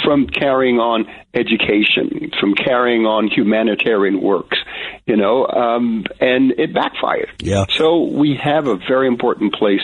from 0.04 0.26
carrying 0.26 0.78
on 0.78 1.06
education, 1.34 2.30
from 2.40 2.54
carrying 2.54 3.06
on 3.06 3.28
humanitarian 3.28 4.20
works, 4.20 4.58
you 5.06 5.16
know, 5.16 5.46
um, 5.46 6.04
and 6.20 6.52
it 6.58 6.74
backfired. 6.74 7.30
Yeah. 7.40 7.64
So 7.76 8.04
we 8.04 8.38
have 8.42 8.66
a 8.66 8.76
very 8.76 9.08
important 9.08 9.54
place 9.54 9.80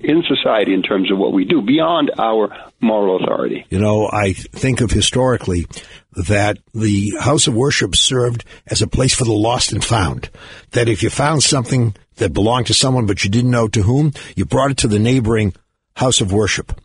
in 0.00 0.22
society 0.26 0.74
in 0.74 0.82
terms 0.82 1.10
of 1.10 1.18
what 1.18 1.32
we 1.32 1.44
do 1.44 1.62
beyond 1.62 2.10
our 2.18 2.54
moral 2.80 3.22
authority. 3.22 3.66
You 3.70 3.78
know, 3.78 4.08
I 4.10 4.32
think 4.32 4.80
of 4.80 4.90
historically 4.90 5.66
that 6.12 6.58
the 6.74 7.14
house 7.20 7.46
of 7.46 7.54
worship 7.54 7.94
served 7.94 8.44
as 8.66 8.82
a 8.82 8.88
place 8.88 9.14
for 9.14 9.24
the 9.24 9.32
lost 9.32 9.72
and 9.72 9.84
found. 9.84 10.30
That 10.72 10.88
if 10.88 11.02
you 11.02 11.10
found 11.10 11.42
something 11.42 11.94
that 12.16 12.32
belonged 12.32 12.66
to 12.66 12.74
someone 12.74 13.06
but 13.06 13.24
you 13.24 13.30
didn't 13.30 13.50
know 13.50 13.68
to 13.68 13.82
whom, 13.82 14.12
you 14.36 14.44
brought 14.44 14.70
it 14.70 14.76
to 14.78 14.88
the 14.88 14.98
neighboring 14.98 15.54
house 15.94 16.20
of 16.20 16.32
worship. 16.32 16.78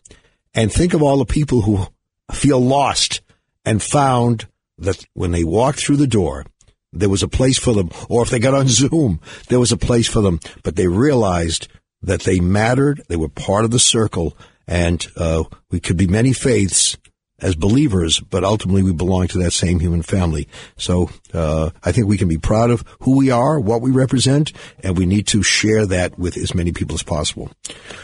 And 0.54 0.72
think 0.72 0.94
of 0.94 1.02
all 1.02 1.18
the 1.18 1.26
people 1.26 1.62
who 1.62 1.86
feel 2.32 2.60
lost 2.60 3.20
and 3.64 3.82
found 3.82 4.46
that 4.78 5.04
when 5.14 5.32
they 5.32 5.44
walked 5.44 5.80
through 5.80 5.96
the 5.96 6.06
door, 6.06 6.44
there 6.92 7.08
was 7.08 7.22
a 7.22 7.28
place 7.28 7.58
for 7.58 7.74
them, 7.74 7.90
or 8.08 8.22
if 8.22 8.30
they 8.30 8.38
got 8.38 8.54
on 8.54 8.68
Zoom, 8.68 9.20
there 9.48 9.60
was 9.60 9.72
a 9.72 9.76
place 9.76 10.08
for 10.08 10.20
them. 10.20 10.40
But 10.62 10.76
they 10.76 10.88
realized 10.88 11.68
that 12.02 12.22
they 12.22 12.40
mattered. 12.40 13.02
They 13.08 13.16
were 13.16 13.28
part 13.28 13.64
of 13.64 13.70
the 13.70 13.78
circle, 13.78 14.36
and 14.66 15.06
uh, 15.16 15.44
we 15.70 15.80
could 15.80 15.96
be 15.96 16.06
many 16.06 16.32
faiths 16.32 16.96
as 17.40 17.54
believers, 17.54 18.20
but 18.20 18.44
ultimately 18.44 18.82
we 18.82 18.92
belong 18.92 19.28
to 19.28 19.38
that 19.38 19.52
same 19.52 19.78
human 19.78 20.02
family. 20.02 20.48
So 20.76 21.10
uh, 21.34 21.70
I 21.82 21.92
think 21.92 22.06
we 22.06 22.16
can 22.16 22.28
be 22.28 22.38
proud 22.38 22.70
of 22.70 22.84
who 23.00 23.16
we 23.16 23.30
are, 23.30 23.60
what 23.60 23.82
we 23.82 23.90
represent, 23.90 24.52
and 24.82 24.96
we 24.96 25.06
need 25.06 25.26
to 25.28 25.42
share 25.42 25.86
that 25.86 26.18
with 26.18 26.36
as 26.36 26.54
many 26.54 26.72
people 26.72 26.94
as 26.94 27.02
possible. 27.02 27.50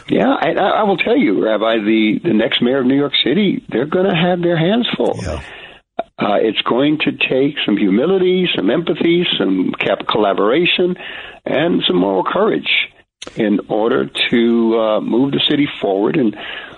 Yeah, 0.07 0.29
I, 0.29 0.51
I 0.51 0.83
will 0.83 0.97
tell 0.97 1.17
you, 1.17 1.43
Rabbi, 1.43 1.77
the, 1.77 2.19
the 2.23 2.33
next 2.33 2.61
mayor 2.61 2.79
of 2.79 2.85
New 2.85 2.97
York 2.97 3.13
City, 3.23 3.65
they're 3.69 3.87
going 3.87 4.09
to 4.09 4.15
have 4.15 4.41
their 4.41 4.57
hands 4.57 4.87
full. 4.95 5.17
Yeah. 5.21 5.41
Uh, 6.17 6.37
it's 6.39 6.61
going 6.61 6.99
to 6.99 7.11
take 7.11 7.55
some 7.65 7.75
humility, 7.75 8.47
some 8.55 8.69
empathy, 8.69 9.25
some 9.37 9.73
cap- 9.79 10.07
collaboration, 10.07 10.95
and 11.45 11.83
some 11.87 11.97
moral 11.97 12.23
courage 12.23 12.69
in 13.35 13.59
order 13.67 14.09
to 14.29 14.79
uh, 14.79 15.01
move 15.01 15.31
the 15.31 15.41
city 15.49 15.67
forward 15.81 16.17
and 16.17 16.35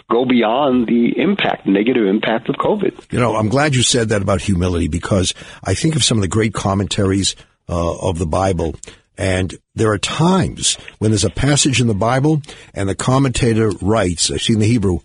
go 0.10 0.26
beyond 0.26 0.88
the 0.88 1.18
impact, 1.18 1.66
negative 1.66 2.06
impact 2.06 2.50
of 2.50 2.56
COVID. 2.56 3.12
You 3.12 3.20
know, 3.20 3.36
I'm 3.36 3.50
glad 3.50 3.76
you 3.76 3.82
said 3.82 4.10
that 4.10 4.22
about 4.22 4.42
humility 4.42 4.88
because 4.88 5.34
I 5.64 5.74
think 5.74 5.96
of 5.96 6.04
some 6.04 6.18
of 6.18 6.22
the 6.22 6.28
great 6.28 6.54
commentaries 6.54 7.36
uh, 7.68 7.98
of 7.98 8.20
the 8.20 8.28
Bible. 8.28 8.76
And 9.18 9.56
there 9.74 9.92
are 9.92 9.98
times 9.98 10.76
when 11.00 11.12
there's 11.12 11.24
a 11.24 11.30
passage 11.30 11.82
in 11.82 11.88
the 11.88 11.94
Bible 11.94 12.42
and 12.74 12.88
the 12.88 12.96
commentator 12.96 13.70
writes, 13.82 14.30
I've 14.30 14.42
seen 14.42 14.60
the 14.60 14.68
Hebrew, 14.68 15.00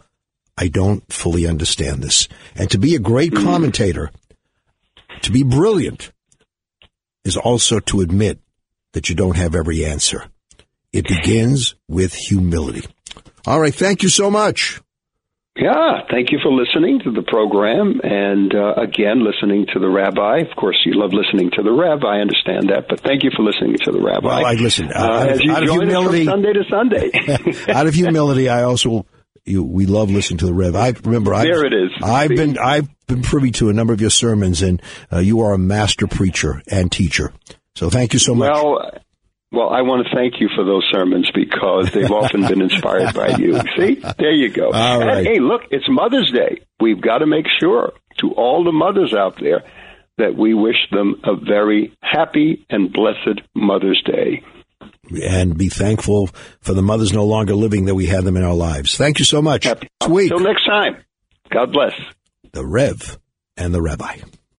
I 0.59 0.69
don't 0.69 1.11
fully 1.13 1.47
understand 1.47 2.03
this. 2.03 2.29
And 2.55 2.71
to 2.71 2.79
be 2.79 2.95
a 2.95 2.99
great 3.01 3.35
commentator, 3.35 4.11
to 5.23 5.33
be 5.33 5.43
brilliant, 5.43 6.13
is 7.25 7.37
also 7.37 7.81
to 7.81 8.01
admit 8.01 8.39
that 8.93 9.09
you 9.09 9.15
don't 9.15 9.37
have 9.37 9.55
every 9.55 9.85
answer. 9.85 10.27
It 10.93 11.07
begins 11.07 11.77
with 11.89 12.13
humility. 12.13 12.87
All 13.47 13.61
right. 13.61 13.75
Thank 13.75 14.03
you 14.03 14.09
so 14.09 14.31
much. 14.31 14.81
Yeah, 15.57 16.03
thank 16.11 16.31
you 16.31 16.39
for 16.43 16.51
listening 16.53 17.01
to 17.01 17.11
the 17.11 17.23
program 17.23 18.01
and 18.05 18.55
uh, 18.55 18.75
again 18.81 19.25
listening 19.25 19.67
to 19.75 19.81
the 19.81 19.89
rabbi. 19.91 20.39
Of 20.49 20.57
course, 20.57 20.81
you 20.87 20.93
love 20.95 21.13
listening 21.13 21.51
to 21.57 21.63
the 21.63 21.73
rabbi. 21.73 22.19
I 22.19 22.21
understand 22.21 22.71
that, 22.71 22.87
but 22.89 23.01
thank 23.01 23.25
you 23.25 23.31
for 23.37 23.43
listening 23.43 23.77
to 23.85 23.91
the 23.91 24.01
rabbi. 24.01 24.27
Well, 24.27 24.47
I 24.47 24.55
listen. 24.55 24.91
uh, 24.93 24.99
out 24.99 25.29
of- 25.33 25.41
out 25.51 25.63
of 25.65 25.69
humility- 25.71 26.25
from 26.25 26.33
Sunday 26.33 26.53
to 26.53 26.65
Sunday. 26.71 27.69
out 27.75 27.87
of 27.89 27.95
humility, 27.95 28.49
I 28.49 28.63
also 28.63 29.07
you, 29.45 29.65
we 29.65 29.87
love 29.87 30.11
listening 30.11 30.39
to 30.39 30.47
the 30.47 30.55
Rev. 30.55 30.77
I 30.77 30.93
remember. 31.05 31.35
I've, 31.35 31.45
There 31.45 31.65
it 31.67 31.73
is. 31.75 31.91
I've 32.01 32.29
been 32.31 32.57
I've 32.57 32.89
been 33.09 33.23
privy 33.23 33.51
to 33.53 33.71
a 33.71 33.73
number 33.73 33.93
of 33.93 34.01
your 34.01 34.11
sermons, 34.11 34.63
and 34.63 34.81
uh, 35.13 35.19
you 35.19 35.41
are 35.41 35.53
a 35.53 35.59
master 35.59 36.07
preacher 36.07 36.63
and 36.71 36.93
teacher. 36.93 37.33
So 37.75 37.91
thank 37.91 38.13
you 38.13 38.19
so 38.21 38.35
much. 38.35 38.53
well, 38.53 38.91
well, 39.53 39.71
I 39.71 39.83
want 39.83 40.07
to 40.07 40.15
thank 40.15 40.41
you 40.41 40.49
for 40.55 40.65
those 40.65 40.87
sermons 40.93 41.31
because 41.35 41.91
they've 41.93 42.11
often 42.11 42.47
been 42.47 42.61
inspired 42.63 43.15
by 43.15 43.37
you. 43.37 43.55
See, 43.77 44.01
there 44.19 44.33
you 44.33 44.51
go. 44.51 44.71
All 44.73 45.03
and 45.03 45.27
hey, 45.27 45.41
look, 45.41 45.63
it's 45.71 45.87
Mother's 45.89 46.31
Day. 46.33 46.61
We've 46.81 47.01
got 47.01 47.19
to 47.19 47.27
make 47.27 47.47
sure 47.61 47.93
to 48.19 48.31
all 48.33 48.63
the 48.65 48.73
mothers 48.73 49.13
out 49.15 49.39
there 49.41 49.63
that 50.19 50.37
we 50.37 50.55
wish 50.55 50.77
them 50.93 51.21
a 51.25 51.35
very 51.35 51.97
happy 52.03 52.65
and 52.71 52.93
blessed 52.93 53.41
Mother's 53.55 54.03
Day. 54.05 54.45
and 55.27 55.57
be 55.57 55.69
thankful 55.69 56.29
for 56.61 56.75
the 56.75 56.83
mothers 56.83 57.13
no 57.13 57.25
longer 57.25 57.55
living 57.55 57.87
that 57.87 57.95
we 57.95 58.07
had 58.07 58.25
them 58.25 58.37
in 58.37 58.45
our 58.45 58.55
lives. 58.55 58.97
Thank 58.97 59.19
you 59.19 59.25
so 59.25 59.41
much. 59.43 59.65
Happy. 59.65 59.89
Week, 60.09 60.29
Till 60.29 60.41
next 60.41 60.65
time. 60.67 61.03
God 61.51 61.73
bless. 61.73 61.93
the 62.53 62.65
Rev 62.65 63.19
and 63.57 63.75
the 63.75 63.83
Rabbi. 63.83 64.19